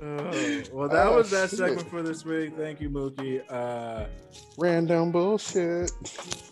[0.04, 1.60] Oh, well, that Oh, was that shit.
[1.60, 2.54] segment for this week.
[2.58, 3.44] Thank you, Mookie.
[3.50, 4.06] Uh,
[4.58, 5.92] Random bullshit.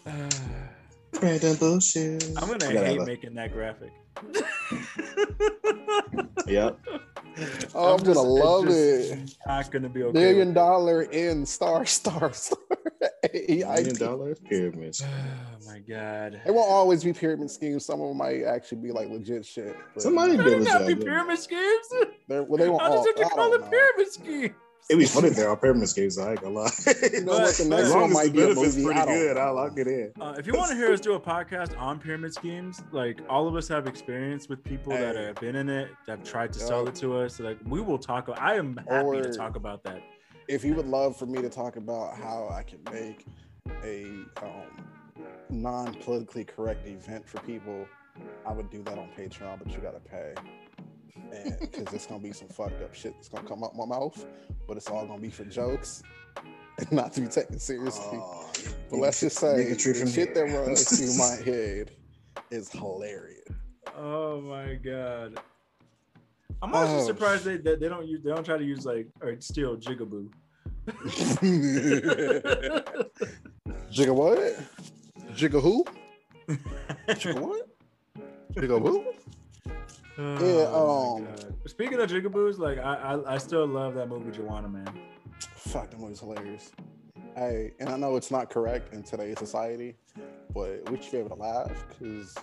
[0.06, 0.30] uh,
[1.22, 2.24] Random bullshit.
[2.38, 3.92] I'm gonna hate making that graphic.
[6.48, 6.80] Yep.
[7.76, 9.36] Oh, I'm, gonna just- love it's it.
[9.48, 10.20] Not gonna be okay.
[10.20, 12.58] Million with dollar in star star star.
[13.34, 13.98] Million AIP.
[14.00, 15.04] dollar pyramids.
[15.62, 16.42] Oh my god.
[16.48, 17.86] It won't always be pyramid schemes.
[17.86, 19.76] Some of them might actually be like legit shit.
[19.98, 21.86] Somebody They did don't be pyramid schemes.
[22.28, 23.04] They're, well, they won't How all.
[23.06, 24.56] does it I call it pyramid scheme?
[24.90, 26.18] It'd be funny there they're pyramid schemes.
[26.18, 26.70] I ain't gonna lie.
[27.14, 27.54] You know what?
[27.56, 28.84] The But- next as but- long one as might the be a movie.
[28.84, 29.42] pretty I don't good, know.
[29.42, 30.12] I'll lock it in.
[30.20, 33.48] Uh, if you want to hear us do a podcast on pyramid schemes, like all
[33.48, 36.60] of us have experience with people that have been in it, that have tried to
[36.60, 37.40] sell it to us.
[37.40, 38.30] Like we will talk.
[38.38, 40.02] I am happy to talk about that.
[40.48, 43.26] If you would love for me to talk about how I can make
[43.84, 44.06] a
[44.42, 44.84] um,
[45.52, 47.86] non-politically correct event for people,
[48.48, 50.34] I would do that on Patreon, but you gotta pay.
[51.16, 54.26] And because it's gonna be some fucked up shit that's gonna come out my mouth,
[54.68, 56.02] but it's all gonna be for jokes
[56.78, 58.20] and not to be taken seriously.
[58.22, 58.50] Oh,
[58.90, 60.62] But let's just say the from shit that here.
[60.62, 61.92] runs through my head
[62.52, 63.44] is hilarious.
[63.98, 65.40] Oh my god.
[66.62, 69.08] I'm also Oh, surprised they, that they don't use they don't try to use like
[69.22, 70.30] uh, or steal Jigaboo.
[73.92, 74.60] Jigga what?
[75.34, 75.86] Jigga who?
[77.08, 77.68] Jigga what?
[78.56, 79.06] Jigga who?
[80.20, 84.68] Oh my um, Speaking of Jigaboos, like I, I I still love that movie Joanna
[84.68, 84.90] Man.
[85.40, 86.72] Fuck, that movie's hilarious.
[87.36, 89.96] Hey, and I know it's not correct in today's society,
[90.54, 92.36] but we should be able to laugh because,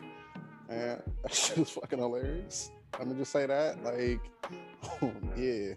[0.70, 2.70] man, that shit is fucking hilarious.
[2.98, 4.20] I'm gonna just say that, like,
[5.02, 5.74] oh, yeah.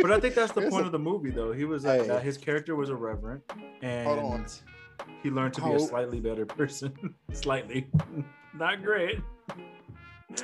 [0.00, 1.52] But I think that's the It's point a- of the movie, though.
[1.52, 2.20] He was like Hey.
[2.20, 3.42] His character was irreverent,
[3.82, 4.46] and
[5.22, 7.14] he learned to be a slightly better person.
[7.32, 7.86] slightly,
[8.54, 9.20] not great.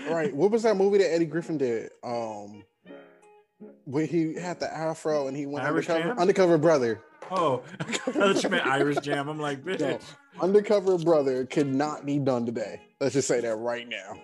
[0.09, 0.35] Right.
[0.35, 1.91] What was that movie that Eddie Griffin did?
[2.03, 2.65] Um,
[3.85, 6.15] where he had the afro and he went Irish undercover.
[6.15, 6.19] Jam?
[6.21, 7.01] Undercover brother.
[7.31, 9.29] Oh, I thought you meant Irish Jam.
[9.29, 9.81] I'm like, bitch.
[9.81, 9.99] No,
[10.41, 12.81] undercover brother could not be done today.
[13.01, 14.21] Let's just say that right now.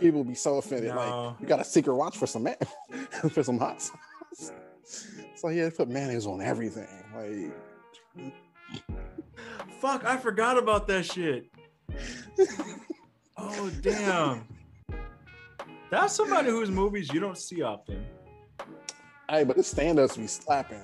[0.00, 0.94] People will be so offended.
[0.94, 0.96] No.
[0.96, 2.56] Like, you got a secret watch for some man,
[3.30, 4.52] for some hot sauce.
[4.82, 6.88] It's like, yeah, they put mayonnaise on everything.
[7.14, 8.32] Like,
[9.80, 11.46] Fuck, I forgot about that shit.
[13.44, 14.46] Oh damn.
[15.92, 18.02] That's somebody whose movies you don't see often.
[19.28, 20.78] hey, but his stand-ups be slapping.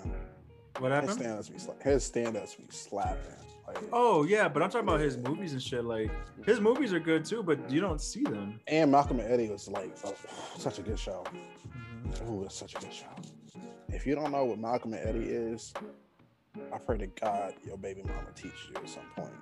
[0.81, 1.13] What His happened?
[1.19, 1.91] stand-ups be slapping.
[1.93, 3.33] His stand-ups be slapping.
[3.67, 5.83] Like, Oh yeah, but I'm talking about his movies and shit.
[5.87, 6.11] Like
[6.45, 8.61] his movies are good too, but you don't see them.
[8.67, 10.15] and Malcolm and Eddie was like oh,
[10.59, 11.25] such a good show.
[11.27, 12.31] Mm-hmm.
[12.31, 13.07] Oh, it's such a good show.
[13.89, 15.73] If you don't know what Malcolm and Eddie is,
[16.71, 19.33] I pray to God your baby mama teaches you at some point.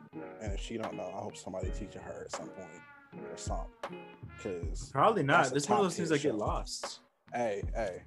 [0.41, 2.69] And if she don't know, I hope somebody teaches her at some point
[3.19, 3.99] or something.
[4.43, 5.55] Cause Probably not.
[5.55, 7.01] It's one of those things that get lost.
[7.33, 8.03] hey, hey.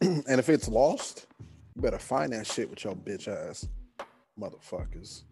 [0.00, 1.26] and if it's lost,
[1.74, 3.68] you better find that shit with your bitch ass
[4.38, 5.22] motherfuckers.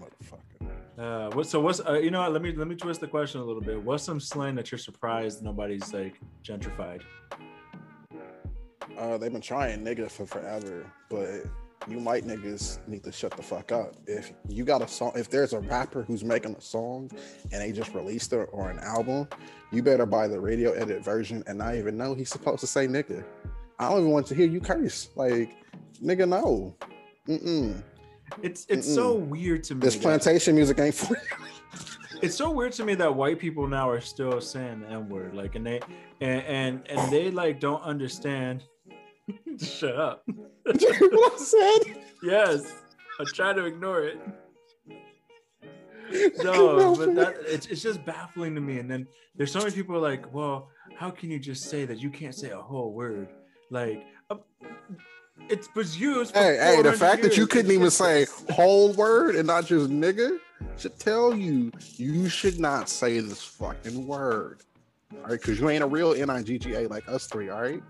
[0.00, 0.44] Motherfucker.
[0.98, 1.46] Uh, what?
[1.46, 1.80] So what's?
[1.80, 3.82] Uh, you know, what, let me let me twist the question a little bit.
[3.82, 7.02] What's some slang that you're surprised nobody's like gentrified?
[8.98, 11.46] Uh, they've been trying nigga for forever, but
[11.88, 13.94] you white niggas need to shut the fuck up.
[14.06, 17.10] If you got a song, if there's a rapper who's making a song
[17.52, 19.28] and they just released it or an album,
[19.72, 22.86] you better buy the radio edit version and not even know he's supposed to say
[22.86, 23.24] nigga.
[23.78, 25.10] I don't even want to hear you curse.
[25.16, 25.56] Like,
[26.02, 26.76] nigga, no.
[27.28, 27.82] Mm-mm.
[28.42, 29.80] It's it's so weird to me.
[29.80, 31.38] This that- plantation music ain't for you.
[32.22, 35.34] it's so weird to me that white people now are still saying the N word,
[35.34, 35.80] like, and they
[36.20, 38.64] and and and they like don't understand.
[39.60, 40.24] Shut up.
[40.66, 42.02] Did you hear what I said?
[42.22, 42.72] Yes,
[43.20, 44.18] I try to ignore it.
[46.44, 48.78] No, but that it's, it's just baffling to me.
[48.78, 52.10] And then there's so many people like, well, how can you just say that you
[52.10, 53.28] can't say a whole word?
[53.70, 54.36] Like, uh,
[55.48, 56.34] it was used.
[56.34, 59.90] Hey, hey, the 400 fact that you couldn't even say whole word and not just
[59.90, 60.38] nigga
[60.76, 64.60] should tell you you should not say this fucking word.
[65.12, 67.82] All right, because you ain't a real N-I-G-G-A like us three, all right?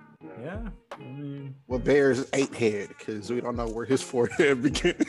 [0.43, 0.59] Yeah,
[0.93, 5.05] I mean, Well, Bear's eight head because we don't know where his forehead begins.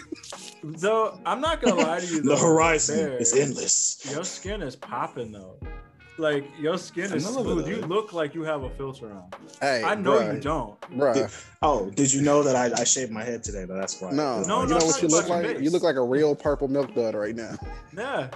[0.78, 2.22] so I'm not gonna lie to you.
[2.24, 4.02] The though, horizon Bear, is endless.
[4.12, 5.58] Your skin is popping though.
[6.18, 7.68] Like your skin is smooth.
[7.68, 9.30] You look like you have a filter on.
[9.60, 10.80] Hey, I know bruh, you don't.
[10.82, 11.46] bruh.
[11.62, 13.66] Oh, did you know that I, I shaved my head today?
[13.66, 14.12] Though that's why.
[14.12, 15.46] No, No, you know I'm what you look like?
[15.46, 15.62] face.
[15.62, 17.56] You look like a real purple milk dud right now.
[17.98, 18.30] Yeah.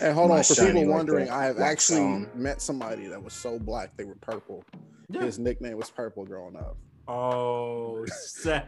[0.00, 1.34] And hold My on, for people like wondering, that.
[1.34, 2.28] I have Wax actually on.
[2.34, 4.62] met somebody that was so black they were purple.
[5.10, 5.22] Yeah.
[5.22, 6.76] His nickname was Purple growing up.
[7.06, 8.64] Oh, sad.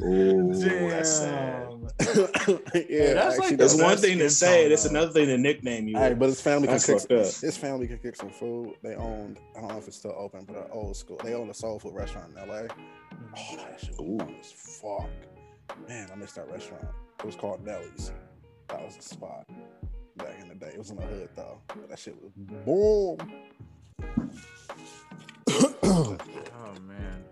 [0.00, 0.52] Ooh,
[0.88, 1.68] that's sad.
[1.68, 1.80] Damn.
[2.88, 4.72] yeah, that's like actually, It's the one thing to say tone.
[4.72, 5.96] It's another thing to nickname you.
[5.96, 7.00] Hey, but his family can That's cook.
[7.00, 7.26] fucked up.
[7.26, 8.74] His family can cook some food.
[8.82, 9.40] They owned.
[9.56, 11.20] I don't know if it's still open, but an old school.
[11.24, 12.62] They own a soul food restaurant in L.A.
[12.62, 13.34] Mm-hmm.
[13.36, 14.16] Oh, that shit was Ooh.
[14.18, 15.08] bomb as fuck.
[15.88, 16.86] Man, I missed that restaurant.
[17.18, 18.12] It was called Nelly's.
[18.68, 19.48] That was the spot
[20.16, 20.70] back in the day.
[20.74, 21.60] It was in the hood though.
[21.68, 23.18] But that shit was boom.
[26.04, 27.24] Oh man.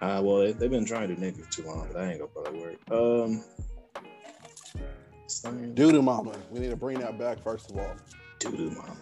[0.00, 2.28] Uh, well, they, they've been trying to do niggas too long, but that ain't gonna
[2.30, 2.76] probably work.
[2.90, 3.44] Um,
[5.74, 6.32] doo Doodoo mama.
[6.50, 7.94] We need to bring that back first of all.
[8.40, 8.96] doo mama,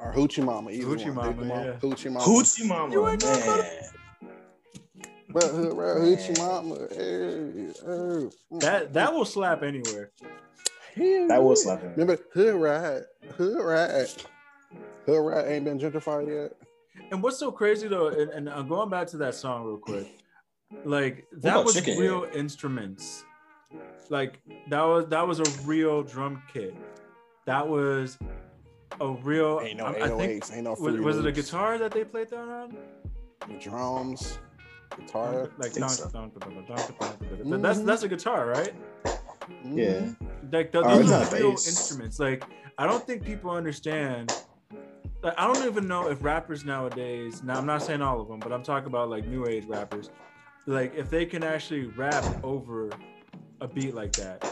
[0.00, 0.70] Or hoochie mama.
[0.70, 1.14] Either Hoochie one.
[1.14, 1.72] mama, Doodoo yeah.
[1.80, 2.24] Hoochie mama.
[2.26, 3.90] hoochie mama, You ain't gonna go man.
[5.32, 6.76] Bruh, hood, bruh, Hoochie mama.
[6.90, 8.58] Hey, hey.
[8.60, 10.10] That that will slap anywhere.
[10.94, 11.72] Hell That was yeah.
[11.72, 11.90] slapping.
[11.90, 13.02] Remember hood rat,
[13.36, 14.26] hood rat,
[15.06, 16.63] hood rat ain't been gentrified yet.
[17.10, 20.06] And what's so crazy though, and, and I'm going back to that song real quick.
[20.84, 23.24] Like that was Chicken real instruments.
[24.08, 26.74] Like that was that was a real drum kit.
[27.46, 28.18] That was
[29.00, 29.60] a real.
[29.62, 31.78] Ain't no um, I, I oh think 808s, ain't no was, was it a guitar
[31.78, 32.76] that they played that on?
[33.48, 34.38] The drums,
[34.96, 35.50] guitar.
[35.58, 35.80] Like so.
[37.44, 38.72] that's that's a guitar, right?
[39.64, 40.16] Yeah, Mhm.
[40.52, 42.18] Like th- Oh, those are real instruments.
[42.18, 42.44] Like
[42.78, 44.32] I don't think people understand.
[45.24, 47.42] Like I don't even know if rappers nowadays.
[47.42, 50.10] Now I'm not saying all of them, but I'm talking about like new age rappers.
[50.66, 52.90] Like if they can actually rap over
[53.62, 54.46] a beat like that,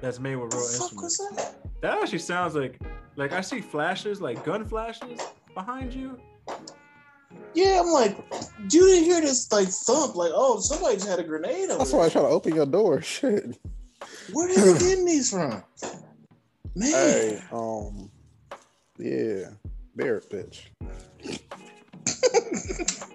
[0.00, 1.18] that's made with real instruments.
[1.36, 1.56] that?
[1.82, 2.80] That actually sounds like
[3.16, 5.20] like I see flashes, like gun flashes
[5.52, 6.18] behind you.
[7.52, 8.16] Yeah, I'm like,
[8.70, 11.92] you didn't hear this like thump, like, oh, somebody just had a grenade over That's
[11.92, 13.02] why I try to open your door.
[13.02, 13.58] Shit.
[14.32, 15.62] Where are you getting these from?
[16.74, 18.10] Man, Hey, um,
[18.98, 19.50] yeah,
[19.96, 20.66] bear bitch.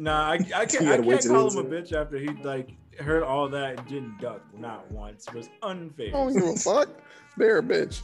[0.00, 0.88] Nah, I, I can't.
[0.88, 4.40] I can't call him a bitch after he like heard all that and didn't duck
[4.58, 5.28] not once.
[5.28, 6.08] It was unfair.
[6.08, 6.88] I don't give a fuck.
[7.36, 8.00] Bear bitch.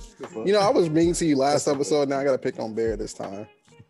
[0.47, 2.11] You know, I was mean to you last episode.
[2.11, 3.47] Now I gotta pick on Bear this time.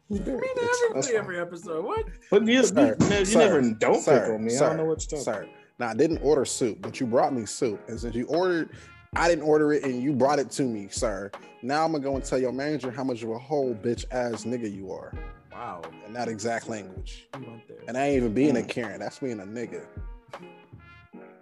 [0.08, 0.96] Bear I mean, bitch.
[0.96, 1.84] every, every episode.
[1.84, 2.06] What?
[2.30, 4.52] but you, Sir, you, you sir, never don't sir, pick on me.
[4.54, 5.48] I sir, don't know what you're talking Sir,
[5.80, 8.70] now I didn't order soup, but you brought me soup, and since you ordered,
[9.18, 11.30] I didn't order it, and you brought it to me, sir.
[11.62, 14.44] Now I'm gonna go and tell your manager how much of a whole bitch ass
[14.44, 15.12] nigga you are,
[15.52, 15.82] Wow.
[16.06, 17.26] in that exact language.
[17.38, 17.78] You went there.
[17.88, 18.68] And I ain't even being a Mm.
[18.68, 19.00] Karen.
[19.00, 19.82] That's being a nigga.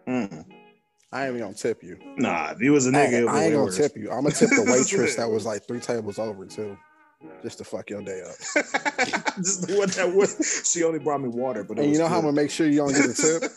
[0.07, 0.45] Mm.
[1.13, 1.99] I ain't even gonna tip you.
[2.17, 3.77] Nah, if he was a nigga, it would I ain't way gonna worse.
[3.77, 4.11] tip you.
[4.11, 6.77] I'm gonna tip the waitress that was like three tables over too,
[7.25, 7.43] Mm.
[7.43, 8.37] just to fuck your day up.
[9.37, 10.63] Just what that was.
[10.71, 12.51] She only brought me water, but it And you was know how I'm gonna make
[12.51, 13.51] sure you don't get a tip.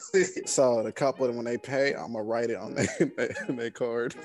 [0.48, 2.88] So the couple, and when they pay, I'm gonna write it on their
[3.18, 4.16] their, their card,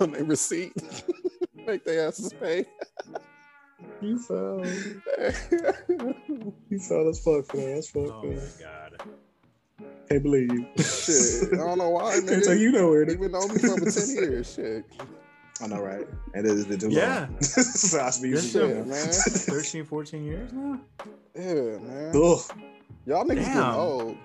[0.00, 0.72] on their receipt.
[1.66, 2.64] Make their asses pay.
[4.00, 4.64] you fell.
[6.68, 7.72] You fell as fuck for that.
[7.74, 9.02] That's fucked Oh my god.
[10.08, 10.66] Can't believe you.
[10.78, 12.46] Shit, I don't know why, Can't nigga.
[12.46, 13.06] take you nowhere.
[13.06, 13.12] nigga.
[13.14, 14.54] Even known me for over ten years.
[14.54, 14.84] Shit,
[15.62, 16.06] I know, right?
[16.34, 17.28] And it is the Yeah.
[17.40, 19.08] so I speak This for shit, yeah, man.
[19.12, 20.80] 13, 14 years now.
[21.36, 22.08] Yeah, man.
[22.16, 22.40] Ugh.
[23.06, 24.16] Y'all niggas getting old.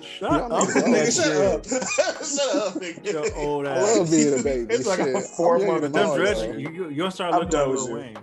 [0.00, 1.64] Shut Y'all up niggas with love that Nigga, shut up.
[2.24, 3.12] shut up, nigga.
[3.12, 3.96] Your old I ass.
[3.96, 4.74] love being a baby.
[4.74, 7.70] It's like a four month young Them and all, you, you, you'll start looking done
[7.70, 7.94] like Lil.
[7.94, 8.18] Wayne.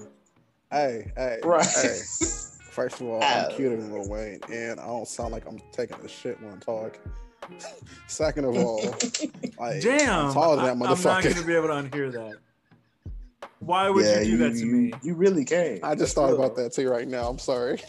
[0.72, 1.66] Hey, hey, Right.
[1.66, 1.99] hey.
[2.72, 3.22] First of all.
[3.22, 6.53] I'm cuter than Lil Wayne, and I don't sound like I'm taking a shit when
[6.53, 6.97] I talk.
[8.08, 8.82] Second of all,
[9.60, 10.28] like, Damn.
[10.28, 12.38] I'm taller than that I, am not going to be able to unhear that.
[13.60, 14.93] Why would Yeah, you do that to me?
[15.01, 15.84] You really can't.
[15.84, 17.28] I just thought about that too right now.
[17.30, 17.82] I'm sorry.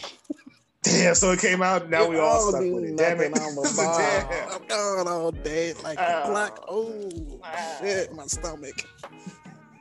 [0.83, 1.91] Damn, so it came out.
[1.91, 2.97] Now we all I'll stuck with it.
[2.97, 3.31] Damn it.
[3.33, 3.99] nothing, I'm a It's a bomb.
[4.31, 4.51] damn.
[4.53, 6.23] I'm going all day like a ah.
[6.25, 6.31] Oh.
[6.31, 6.57] black.
[6.69, 7.11] Oh
[7.43, 7.77] Wow.
[7.81, 8.75] shit, my stomach.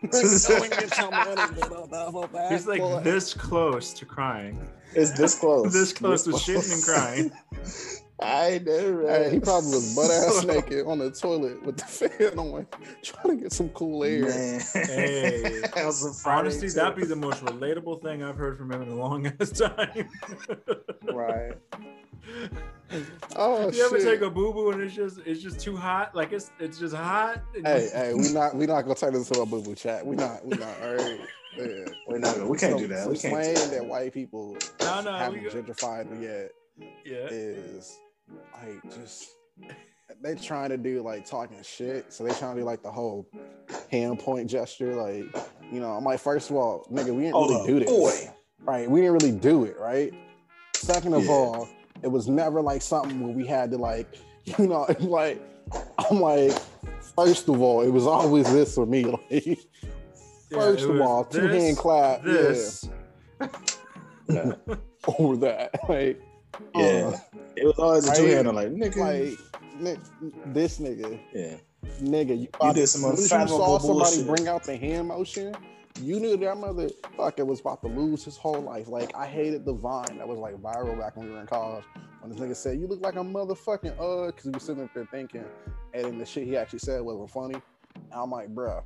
[0.12, 3.02] Going get some money, little double back He's like boy.
[3.02, 4.60] this close to crying.
[4.94, 5.74] It's this close.
[5.74, 7.32] This close to shitting and crying.
[8.22, 9.22] I know, right?
[9.26, 11.84] Hey, he probably was butt ass naked on the toilet with the
[12.20, 12.66] fan on,
[13.04, 14.22] trying to get some cool air.
[14.22, 14.62] Man.
[14.74, 15.62] Hey.
[15.76, 16.76] That was Honestly, too.
[16.76, 20.08] that'd be the most relatable thing I've heard from him in a long ass time.
[21.12, 21.54] Right.
[23.36, 24.08] Oh you ever shit.
[24.08, 26.16] take a boo boo and it's just it's just too hot?
[26.16, 27.42] Like it's it's just hot.
[27.56, 29.76] and hey, you- hey, we not we not gonna turn this into a boo boo
[29.76, 30.06] chat.
[30.06, 30.70] We not we not.
[30.82, 31.20] All right.
[31.58, 31.86] Yeah.
[32.08, 33.08] We're not gonna- we can't Some- do that.
[33.10, 33.72] We can't do slang that.
[33.72, 36.52] that white people No, no, haven't we go- gentrified yet
[37.06, 37.28] yeah.
[37.30, 37.98] is
[38.54, 39.30] like just
[40.22, 42.12] they trying to do like talking shit.
[42.14, 43.28] So they trying to do like the whole
[43.92, 44.96] hand point gesture.
[44.96, 45.26] Like,
[45.72, 47.90] you know, I'm like, first of all, nigga, we didn't Hold really up, do this.
[47.90, 48.34] boy.
[48.64, 48.90] Right.
[48.90, 50.14] We didn't really do it, right?
[50.76, 51.32] Second of Yeah.
[51.32, 51.68] all,
[52.04, 54.08] it was never like something where we had to like,
[54.58, 55.42] you know, like
[56.10, 56.54] I'm like,
[57.16, 59.04] first of all, it was always this for me.
[60.52, 62.22] Like first it of all, two this, hand clap.
[62.24, 62.88] This.
[64.30, 64.54] Yeah.
[65.18, 65.72] Over that.
[65.90, 66.22] Like
[66.76, 67.12] Yeah.
[67.14, 67.18] uh,
[67.56, 69.38] It was always a two hander, like nigga.
[69.80, 70.00] like
[70.54, 71.56] this nigga, yeah.
[72.02, 74.28] nigga, you, about did some as soon as you saw somebody bullshit.
[74.28, 75.56] bring out the hand motion.
[76.02, 78.88] You knew that motherfucker was about to lose his whole life.
[78.90, 81.86] Like I hated the vine that was like viral back when we were in college.
[82.22, 84.94] When this nigga said, "You look like a motherfucking uh," because we were sitting up
[84.94, 85.46] there thinking,
[85.94, 87.56] and then the shit he actually said wasn't funny.
[87.96, 88.84] And I'm like, bruh,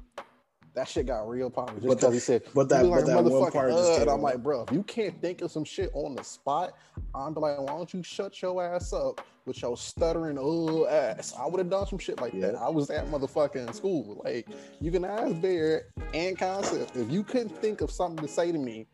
[0.79, 3.23] that shit got real popular just But because he said, But that, but like that
[3.23, 6.15] one part uh, and I'm like, bro, if you can't think of some shit on
[6.15, 6.73] the spot,
[7.13, 11.33] I'm like, why don't you shut your ass up with your stuttering uh ass?
[11.37, 12.55] I would have done some shit like that.
[12.55, 14.21] I was that motherfucker in school.
[14.23, 14.47] Like,
[14.79, 18.57] you can ask Bear and Concept if you couldn't think of something to say to
[18.57, 18.87] me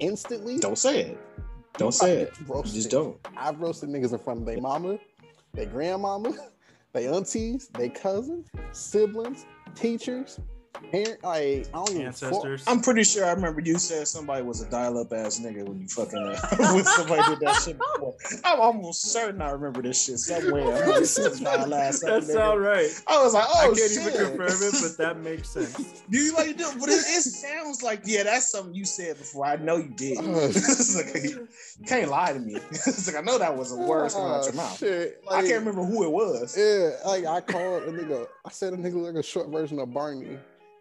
[0.00, 0.58] instantly.
[0.58, 1.18] don't say it.
[1.76, 2.34] Don't say it.
[2.64, 3.18] Just don't.
[3.36, 4.98] I've roasted niggas in front of their mama,
[5.52, 6.32] their grandmama,
[6.94, 10.40] their aunties, their cousins, siblings, teachers,
[10.90, 11.22] parent.
[11.24, 12.64] Like, I don't even fuck- Ancestors.
[12.66, 15.88] I'm pretty sure I remember you said somebody was a dial-up ass nigga when you
[15.88, 18.14] fucking uh, when somebody did that shit before.
[18.44, 20.84] I'm almost certain I remember this shit somewhere.
[20.84, 22.90] I'm this is my last that sounds right.
[23.06, 23.92] I was like, oh I can't shit.
[23.92, 26.02] even confirm it, but that makes sense.
[26.10, 26.66] Do you like do?
[26.78, 29.46] But it, it sounds like yeah, that's something you said before.
[29.46, 30.18] I know you did.
[30.20, 30.22] Oh,
[30.96, 31.48] like, you
[31.86, 32.56] can't lie to me.
[32.70, 34.78] It's like I know that was a word coming out your Ah, mouth.
[34.78, 35.22] Shit.
[35.30, 36.56] I can't remember who it was.
[36.56, 38.26] Yeah, like I called a nigga.
[38.44, 40.38] I said a nigga like a short version of Barney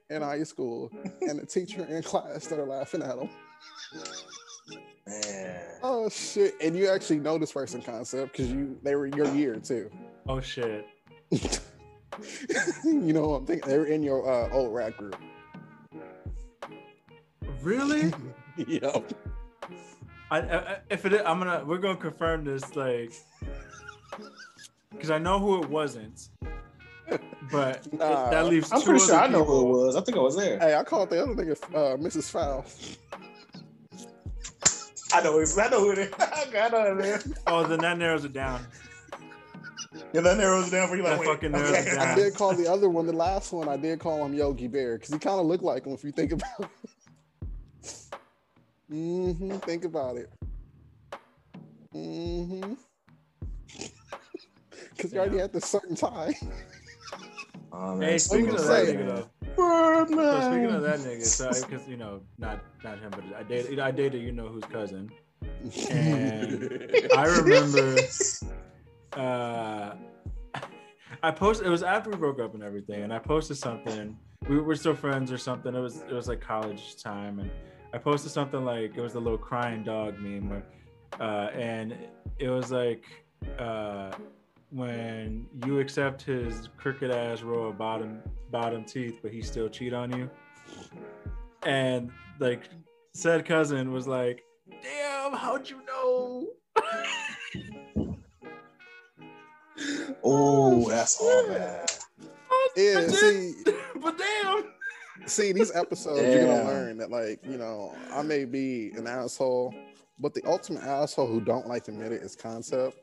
[0.09, 0.91] in high school,
[1.21, 3.29] and the teacher in class started laughing at him.
[5.07, 5.61] Man.
[5.83, 6.55] Oh shit!
[6.61, 9.91] And you actually know this person concept because you they were your year too.
[10.27, 10.87] Oh shit.
[11.31, 13.69] you know what I'm thinking?
[13.69, 15.15] They were in your uh, old rap group.
[17.61, 18.13] Really?
[18.67, 19.03] Yo.
[20.31, 23.11] I, I if it is, I'm gonna we're gonna confirm this like
[24.91, 26.29] because I know who it wasn't,
[27.51, 28.29] but it- Nah.
[28.29, 28.71] that leaves.
[28.71, 29.95] I'm two pretty sure other I know who it was.
[29.95, 30.59] I think I was there.
[30.59, 32.29] Hey, I called the other nigga uh, Mrs.
[32.29, 32.65] Foul.
[35.13, 36.13] I know who I know who it is.
[36.19, 37.33] I know who it is.
[37.47, 38.65] Oh, then that narrows it down.
[40.13, 41.03] Yeah, that narrows it down for you.
[41.03, 42.07] Like, That wait, fucking narrows it down.
[42.07, 43.69] I did call the other one, the last one.
[43.69, 46.11] I did call him Yogi Bear because he kind of looked like him if you
[46.11, 46.67] think about it.
[48.91, 49.57] mm-hmm.
[49.57, 50.29] Think about it.
[51.93, 52.73] Mm-hmm.
[54.95, 56.35] Because you already had the certain tie.
[57.78, 59.30] Oh, Hey, speaking of that nigga though.
[59.57, 63.80] So speaking of that nigga, so because you know, not not him, but I dated
[63.80, 65.09] I dated you know whose cousin.
[65.89, 67.97] And I remember
[69.17, 69.95] uh
[71.23, 74.17] I posted it was after we broke up and everything, and I posted something.
[74.47, 75.73] We were still friends or something.
[75.76, 77.49] It was it was like college time, and
[77.93, 80.63] I posted something like it was the little crying dog meme, where,
[81.19, 81.97] uh, and
[82.38, 83.05] it was like
[83.57, 84.11] uh,
[84.72, 89.93] when you accept his crooked ass row of bottom bottom teeth, but he still cheat
[89.93, 90.30] on you,
[91.63, 92.70] and like
[93.13, 94.43] said cousin was like,
[94.82, 96.47] "Damn, how'd you know?"
[100.24, 101.91] Oh, that's all bad.
[102.76, 103.53] yeah, But see,
[104.01, 104.63] but damn.
[105.26, 109.74] see, these episodes you're gonna learn that, like, you know, I may be an asshole,
[110.20, 112.97] but the ultimate asshole who don't like to admit it is concept.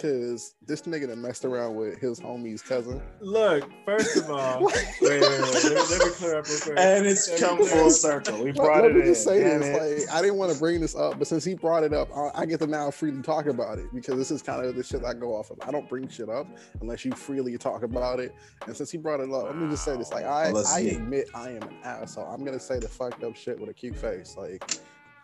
[0.00, 3.00] Cause this nigga that messed around with his homie's cousin.
[3.20, 6.78] Look, first of all, wait, wait, wait, let, me, let me clear up real quick.
[6.78, 8.38] And it's Let come full circle.
[8.38, 9.06] We Let, brought let it me in.
[9.06, 10.06] just say Damn this: it.
[10.08, 12.30] like, I didn't want to bring this up, but since he brought it up, I,
[12.42, 15.04] I get to now freely talk about it because this is kind of the shit
[15.04, 15.58] I go off of.
[15.66, 16.46] I don't bring shit up
[16.80, 18.34] unless you freely talk about it.
[18.66, 20.72] And since he brought it up, let me just say this: like, I, Well, let's
[20.72, 20.90] I see.
[20.96, 22.26] admit I am an asshole.
[22.26, 24.64] I'm gonna say the fucked up shit with a cute face, like,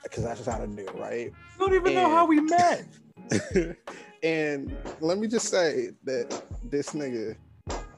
[0.05, 1.27] because that's just how to do, right?
[1.27, 2.85] You don't even know how we met.
[4.23, 7.37] and let me just say that this nigga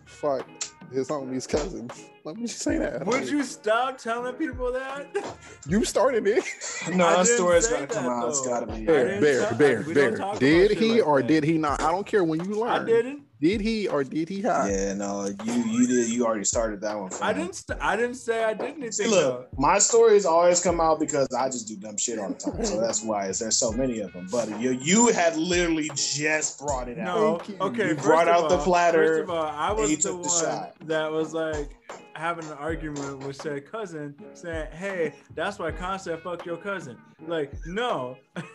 [0.05, 1.91] fucked his homie's cousin.
[2.25, 3.05] Let me just say that.
[3.07, 5.07] Would Like, you stop telling people that?
[5.67, 6.45] You started it.
[6.95, 8.29] No, I that didn't story's say gotta come that, out.
[8.29, 8.49] It's though.
[8.51, 8.85] gotta be.
[8.85, 9.83] Bear, bear, bear,
[10.17, 10.35] bear.
[10.39, 11.29] Did he like or that.
[11.29, 11.81] did he not?
[11.81, 12.69] I don't care when you learn.
[12.69, 13.23] I didn't.
[13.43, 14.71] Did he or did he not?
[14.71, 16.09] Yeah, no, you you did.
[16.11, 17.11] You already started that one.
[17.11, 17.41] For I me.
[17.41, 17.57] didn't.
[17.57, 18.93] St- I didn't say I did anything.
[18.93, 22.35] See, look, my stories always come out because I just do dumb shit all the
[22.37, 22.65] time.
[22.65, 24.29] So that's why it's, there's so many of them.
[24.31, 27.49] But you you had literally just brought it out.
[27.59, 27.89] No, okay.
[27.89, 30.23] You brought of out the all- platter, First of all, I was the took one
[30.23, 30.75] the shot.
[30.87, 31.71] that was like
[32.15, 37.53] having an argument with said cousin, saying, "Hey, that's why Concept fucked your cousin." Like,
[37.67, 38.17] no,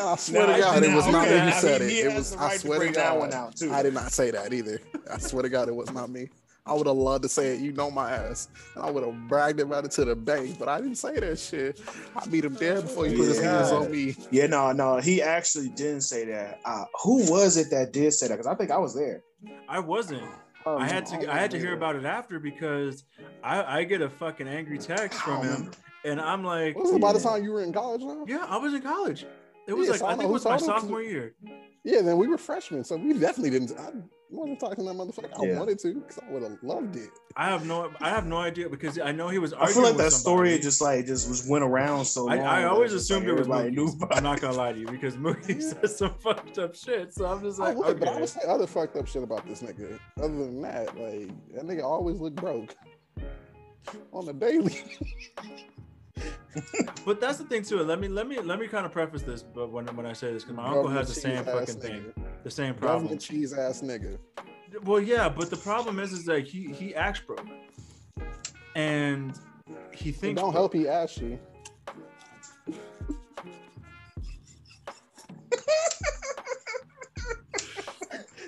[0.00, 2.06] I swear Now, to God, it was not okay, me who I said mean, it.
[2.06, 2.30] It was.
[2.32, 3.72] the I right to swear to that God, one out, too.
[3.72, 4.80] I did not say that either.
[5.12, 6.28] I swear to God, it was not me.
[6.66, 7.60] I would have loved to say it.
[7.60, 10.58] You know my ass, and I would have bragged about it to the bank.
[10.58, 11.80] But I didn't say that shit.
[12.14, 14.14] I beat him dead before he put his hands on me.
[14.30, 16.60] Yeah, no, no, he actually didn't say that.
[16.64, 18.34] Uh, who was it that did say that?
[18.34, 19.22] Because I think I was there.
[19.68, 20.22] I wasn't.
[20.66, 21.32] Um, I had to.
[21.32, 23.04] I had to hear about it after because
[23.42, 25.70] I, I get a fucking angry text from him,
[26.04, 28.26] and I'm like, Was it by the time you were in college now?
[28.28, 29.24] yeah, I was in college.
[29.66, 30.80] It was Yeah, like so I I think it who was my told him, 'cause-
[30.82, 31.34] sophomore year.
[31.82, 33.72] Yeah, then we were freshmen, so we definitely didn't.
[33.78, 33.90] I
[34.28, 35.30] wasn't talking to that motherfucker.
[35.34, 37.08] I wanted to because I would have loved it.
[37.36, 37.90] I have no.
[38.02, 39.54] I have no idea because I know he was.
[39.54, 42.46] I feel like with that story just like just was went around so I, long.
[42.46, 43.98] I that always just, assumed like, it was everybody Mookie.
[44.00, 47.14] knew I'm not gonna lie to you because Mookie says some fucked up shit.
[47.14, 48.20] So I'm just like, I like, would, but I okay.
[48.20, 49.98] would say other fucked up shit about this nigga.
[50.18, 52.74] Other than that, like that nigga always look broke
[54.12, 54.82] on the daily.
[57.04, 57.78] But that's the thing too.
[57.82, 60.32] Let me let me let me kind of preface this, but when when I say
[60.32, 62.42] this, because my uncle has the same fucking thing, nigga.
[62.42, 63.02] the same problem.
[63.04, 64.18] Government cheese ass nigga.
[64.84, 67.44] Well, yeah, but the problem is, is that he he acts broke,
[68.76, 69.32] and
[69.92, 70.54] he It thinks don't broke.
[70.54, 71.38] help he ashy.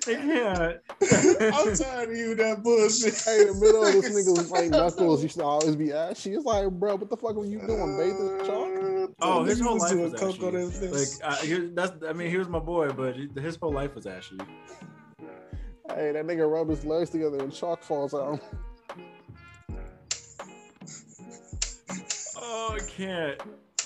[0.07, 0.81] I can't.
[1.53, 3.15] I'm tired of you that bullshit.
[3.25, 6.35] Hey, in the middle of this nigga's like knuckles used to always be ashy.
[6.35, 7.97] It's like, bro, what the fuck were you doing?
[7.97, 9.11] Bathing in uh, chalk?
[9.21, 10.67] Oh, his whole was life was coke on ashy.
[10.67, 11.21] his Like face.
[11.23, 14.39] I, he, that's I mean he was my boy, but his whole life was ashy.
[15.89, 18.41] Hey, that nigga rub his legs together and chalk falls out.
[22.37, 23.41] Oh, I can't.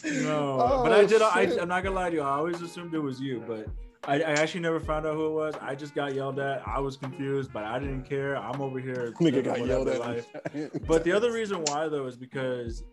[0.05, 1.23] No, Oh, but I did.
[1.23, 1.43] I.
[1.61, 2.23] I'm not gonna lie to you.
[2.23, 3.67] I always assumed it was you, but
[4.07, 5.55] I, I actually never found out who it was.
[5.61, 6.63] I just got yelled at.
[6.67, 8.37] I was confused, but I didn't care.
[8.37, 9.13] I'm over here.
[9.21, 10.27] Nigga got yelled life.
[10.35, 10.87] at.
[10.87, 12.85] But the other reason why though is because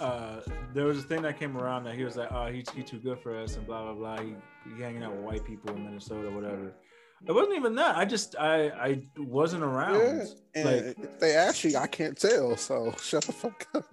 [0.00, 0.40] uh,
[0.72, 2.98] there was a thing that came around that he was like, "Oh, he's he too
[2.98, 4.20] good for us," and blah blah blah.
[4.24, 4.34] He,
[4.76, 6.72] he hanging out with white people in Minnesota, whatever.
[7.26, 7.96] It wasn't even that.
[7.96, 9.98] I just I I wasn't around.
[10.00, 12.56] Yeah, and Like if they ashy, I can't tell.
[12.56, 13.84] So shut the fuck up.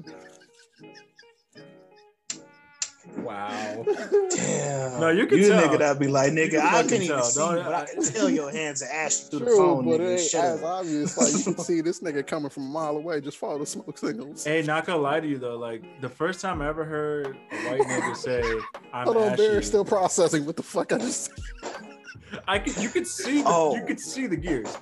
[3.28, 3.86] Wow.
[4.36, 5.00] Damn.
[5.02, 5.68] No, you can you tell.
[5.68, 7.24] nigga that'd be like, nigga, can I fucking couldn't even tell.
[7.26, 9.86] see, Don't- but I can tell your hands are ashy through the phone.
[9.86, 10.10] but nigga.
[10.16, 11.18] it ain't Shut as obvious.
[11.18, 13.22] Like you can see this nigga coming from a mile away.
[13.22, 14.44] Just follow the smoke signals.
[14.44, 17.56] Hey, not gonna lie to you though, like the first time I ever heard a
[17.70, 18.42] white nigga say
[18.94, 21.32] I'm Hold on, ashy, Bear still processing what the fuck I just.
[22.48, 23.76] I could you could see the, Oh.
[23.76, 24.76] you could see the gears.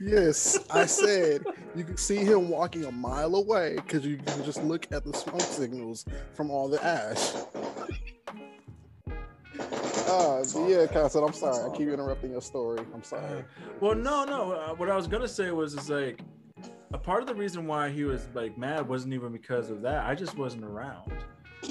[0.00, 1.44] Yes, I said
[1.76, 5.12] you can see him walking a mile away because you can just look at the
[5.12, 6.04] smoke signals
[6.34, 7.34] from all the ash.
[10.08, 11.70] Uh, yeah, Cassette, I'm sorry.
[11.70, 12.80] I keep interrupting your story.
[12.92, 13.44] I'm sorry.
[13.80, 14.52] Well, no, no.
[14.52, 16.20] uh, What I was gonna say was is like
[16.92, 20.04] a part of the reason why he was like mad wasn't even because of that.
[20.06, 21.12] I just wasn't around,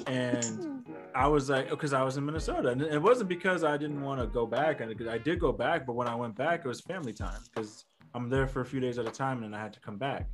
[0.07, 4.01] and I was like, because I was in Minnesota, and it wasn't because I didn't
[4.01, 6.67] want to go back, and I did go back, but when I went back, it
[6.67, 9.59] was family time because I'm there for a few days at a time, and then
[9.59, 10.27] I had to come back.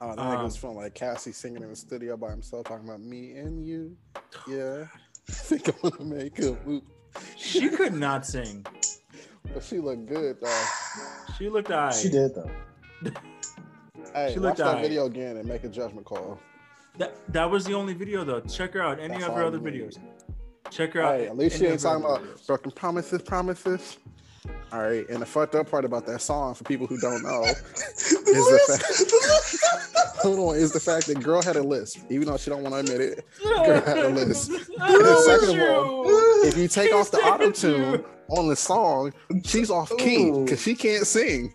[0.00, 3.00] Oh, that Um, was from like Cassie singing in the studio by himself, talking about
[3.00, 3.96] me and you.
[4.48, 4.86] Yeah,
[5.28, 6.82] I think I'm gonna make a move.
[7.36, 8.64] She could not sing.
[9.52, 10.64] But she looked good though.
[11.36, 11.94] She looked alright.
[11.94, 12.50] She did though.
[14.14, 14.82] Hey, She watch looked that alright.
[14.82, 16.40] video again and make a judgment call.
[16.96, 18.40] That that was the only video though.
[18.40, 18.98] Check her out.
[18.98, 19.74] Any That's of her other need.
[19.74, 19.98] videos.
[20.70, 21.18] Check her out.
[21.20, 22.46] Hey, at least she ain't talking about videos.
[22.46, 23.98] broken promises, promises.
[24.70, 27.42] All right, and the fucked up part about that song for people who don't know
[27.44, 30.18] is the fact.
[30.22, 32.74] Hold on, is the fact that girl had a list, even though she don't want
[32.74, 33.24] to admit it.
[33.42, 34.50] Girl had a list.
[34.80, 36.04] I know Second of all-
[36.44, 39.12] if you take off the auto tune on the song,
[39.44, 41.54] she's off key because she can't sing.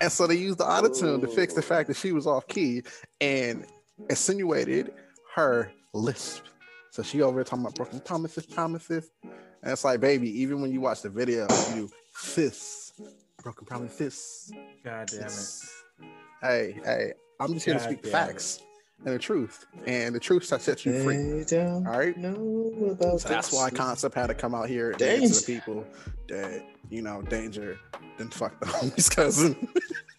[0.00, 2.46] And so they used the auto tune to fix the fact that she was off
[2.48, 2.82] key
[3.20, 3.64] and
[4.10, 4.92] insinuated
[5.34, 6.44] her lisp.
[6.90, 9.10] So she over there talking about broken promises, promises.
[9.22, 12.92] And it's like, baby, even when you watch the video, you fists,
[13.42, 14.50] broken promises.
[14.84, 15.64] God damn it.
[16.42, 18.26] Hey, hey, I'm just here to speak the damn it.
[18.32, 18.60] facts
[19.04, 19.66] and the truth.
[19.86, 21.44] And the truth shall set you free.
[21.44, 22.16] Don't All right.
[22.16, 23.70] know about So that's why.
[23.70, 25.24] Concept had to come out here and Danger.
[25.26, 25.84] answer the people
[26.28, 27.78] that you know danger.
[28.16, 29.68] Then fuck the homies cousin.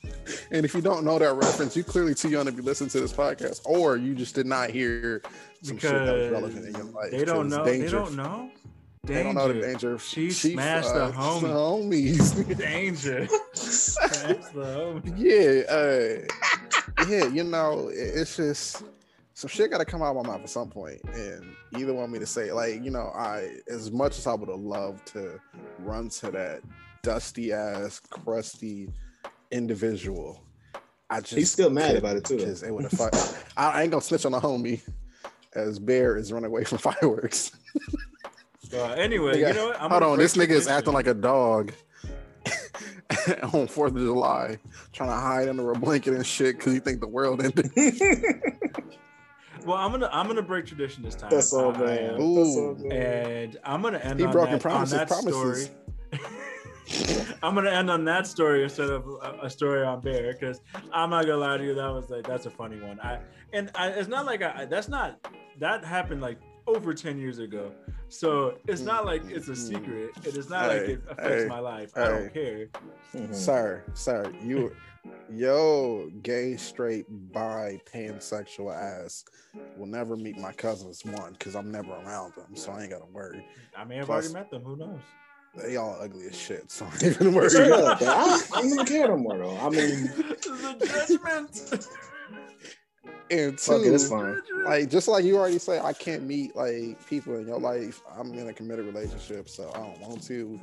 [0.51, 2.99] and if you don't know that reference, you clearly too young to be listening to
[2.99, 5.21] this podcast, or you just did not hear
[5.63, 7.11] some shit that was relevant in your Because life.
[7.11, 7.65] they don't know.
[7.65, 8.51] Danger, They don't know.
[9.07, 9.67] They don't know the Danger.
[9.93, 9.99] danger.
[9.99, 12.13] She smashed the fucks homie.
[12.15, 12.57] homies.
[12.57, 13.27] Danger.
[13.53, 13.95] That's
[14.49, 15.13] the homie.
[15.17, 17.27] yeah, uh, yeah.
[17.27, 18.83] You know, it's just
[19.33, 21.93] some shit got to come out of my mouth at some point, and you either
[21.93, 25.05] want me to say, like, you know, I as much as I would have loved
[25.13, 25.39] to
[25.79, 26.61] run to that
[27.01, 28.89] dusty ass, crusty
[29.51, 30.43] individual,
[31.09, 32.43] I just He's still mad about it, too, though.
[32.45, 33.45] Because it would have.
[33.55, 34.81] I, I ain't gonna snitch on the homie.
[35.55, 37.51] As Bear is running away from fireworks.
[38.73, 39.75] Uh, anyway, Nigga, you know what?
[39.81, 41.71] I'm Hold gonna on, this nigga is acting like a dog
[43.53, 44.57] on Fourth of July,
[44.91, 47.71] trying to hide under a blanket and shit because he think the world ended.
[49.65, 51.29] Well, I'm gonna I'm gonna break tradition this time.
[51.29, 51.81] That's all, man.
[52.15, 52.35] am.
[52.35, 52.91] That's all, man.
[52.91, 55.65] And I'm gonna end He on broken that, promises, on that promises.
[55.65, 57.33] story.
[57.43, 60.61] I'm gonna end on that story instead of a, a story on Bear because
[60.93, 62.99] I'm not gonna lie to you, that was like that's a funny one.
[63.01, 63.19] I
[63.51, 65.19] and I, it's not like I that's not
[65.59, 67.71] that happened like over 10 years ago.
[68.09, 70.11] So it's not like it's a secret.
[70.23, 71.91] It is not like it affects hey, my life.
[71.95, 72.67] I don't care.
[73.13, 73.33] Mhm.
[73.35, 74.73] sir, sir, you,
[75.29, 79.25] yo, gay, straight, bi, pansexual ass
[79.77, 83.05] will never meet my cousins one because I'm never around them, so I ain't gotta
[83.11, 83.45] worry.
[83.75, 84.63] I may have Plus- already met them.
[84.63, 84.99] Who knows?
[85.55, 87.51] They all ugly as shit, so I ain't even worried.
[87.51, 88.09] Straight up, man.
[88.09, 89.57] I, I don't even care no more though.
[89.57, 91.87] I mean, the judgment.
[93.29, 94.41] And fuck two, it, it's fine.
[94.63, 98.01] like just like you already say, I can't meet like people in your life.
[98.17, 100.59] I'm in a committed relationship, so I don't want to.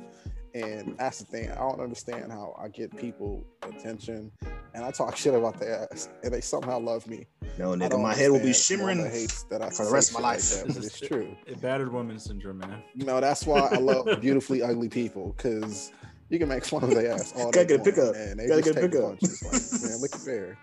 [0.55, 1.51] And that's the thing.
[1.51, 4.31] I don't understand how I get people attention,
[4.73, 7.27] and I talk shit about their ass, and they somehow love me.
[7.59, 9.11] No, I nigga, my head will be understand the shimmering.
[9.11, 10.55] hates that I for the rest of my life.
[10.55, 11.35] Like that, but it's true.
[11.47, 12.81] A battered woman syndrome, man.
[12.95, 15.91] You know, that's why I love beautifully ugly people because
[16.29, 18.15] you can make fun of their ass all Gotta get a pickup.
[18.15, 19.21] and they Gotta get a pickup.
[19.21, 20.57] Like, man, look at there.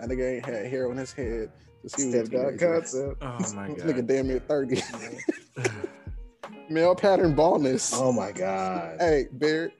[0.00, 1.50] And nigga ain't had hair on his head.
[1.82, 3.22] Just he was a Stepdad concept.
[3.22, 4.06] Oh my This nigga god.
[4.06, 4.82] damn near 30.
[6.70, 7.92] Male pattern baldness.
[7.94, 8.96] Oh my god.
[9.00, 9.70] Hey, Bear,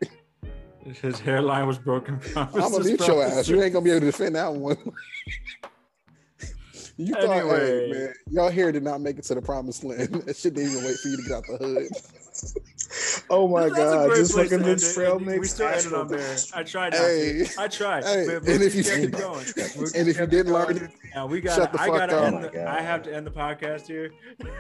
[0.84, 2.20] His hairline was broken.
[2.36, 3.48] I'm gonna mute your ass.
[3.48, 4.76] You ain't gonna be able to defend that one.
[6.96, 7.28] you thought,
[7.58, 10.22] hey, man, y'all here did not make it to the promised land.
[10.26, 11.88] That shit didn't even wait for you to get out the hood.
[13.28, 14.10] Oh my That's god.
[14.16, 14.94] Just place like a to end mid it.
[14.94, 15.50] trail We mix.
[15.50, 16.36] still ended on there.
[16.54, 17.44] I tried Hey.
[17.44, 17.60] to.
[17.60, 18.04] I tried.
[18.04, 19.44] Hey, but and if you- kept it going.
[19.94, 21.72] And if you didn't learn it, now we shut got.
[21.72, 22.24] the I fuck gotta up.
[22.24, 22.36] end.
[22.44, 24.10] Oh the, I have to end the podcast here.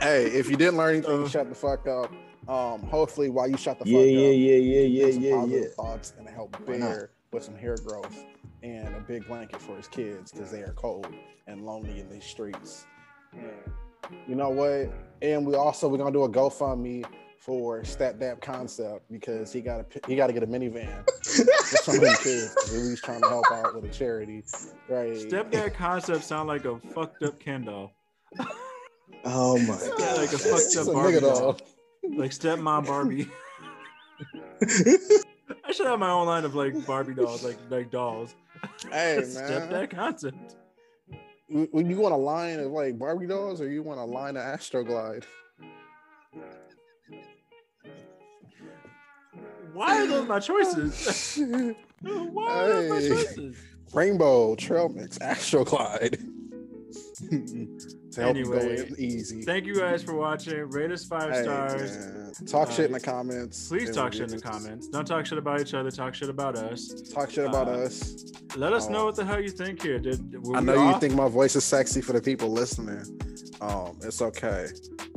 [0.00, 1.28] hey, if you didn't learn anything, Uh.
[1.28, 2.12] shut the fuck up.
[2.48, 5.64] Um, hopefully, while you shut the fuck Yeah, up, yeah, yeah, yeah, yeah, yeah, yeah.
[5.76, 8.24] thoughts and help Bear with some hair growth
[8.62, 11.08] and a big blanket for his kids because they are cold
[11.48, 12.86] and lonely in these streets.
[13.32, 13.50] And
[14.28, 14.92] you know what?
[15.22, 17.04] And we also we're gonna do a GoFundMe
[17.38, 21.94] for Stepdad Concept because he got to he got to get a minivan for some
[21.96, 22.54] of the kids.
[22.54, 24.42] 'cause He's trying to help out with a charity,
[24.88, 25.12] right?
[25.12, 27.92] Stepdad concept sound like a fucked up Ken doll.
[29.24, 31.38] Oh my Yeah, like a fucked up a Barbie doll.
[31.52, 31.58] doll.
[32.16, 33.28] Like stepmom Barbie.
[35.64, 38.34] I should have my own line of like Barbie dolls, like like dolls.
[38.90, 40.56] Hey man, Stepdad concept.
[41.48, 44.42] when you want a line of like Barbie dolls, or you want a line of
[44.42, 45.24] Astroglide?
[49.76, 51.38] Why are those my choices?
[52.00, 53.56] Why are those my choices?
[53.92, 56.18] Rainbow Trail Mix Astroglide.
[58.16, 59.42] to help you go Anyway, easy.
[59.42, 60.68] Thank you guys for watching.
[60.70, 61.96] Rate us five Hey, stars.
[61.96, 63.68] man, Talk shit in Uh, the comments.
[63.68, 64.88] Please talk shit in the comments.
[64.88, 65.90] Don't talk shit about each other.
[65.90, 66.88] Talk shit about us.
[67.12, 68.32] Talk shit about Uh, us.
[68.56, 69.98] Let us know Um, what the hell you think here.
[69.98, 71.00] Did I know you off?
[71.00, 73.04] think my voice is sexy for the people listening.
[73.60, 74.68] Um, it's okay.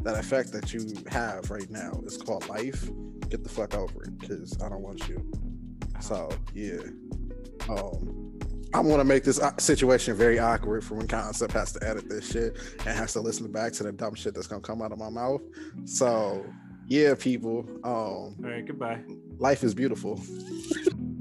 [0.03, 2.89] That effect that you have right now is called life.
[3.29, 5.23] Get the fuck over it, because I don't want you.
[6.01, 6.77] So yeah.
[7.69, 8.28] Um,
[8.73, 12.31] I'm gonna make this uh, situation very awkward for when Concept has to edit this
[12.31, 14.99] shit and has to listen back to the dumb shit that's gonna come out of
[14.99, 15.41] my mouth.
[15.85, 16.45] So
[16.87, 17.65] yeah, people.
[17.83, 19.01] Um, All right, goodbye.
[19.37, 20.21] life is beautiful.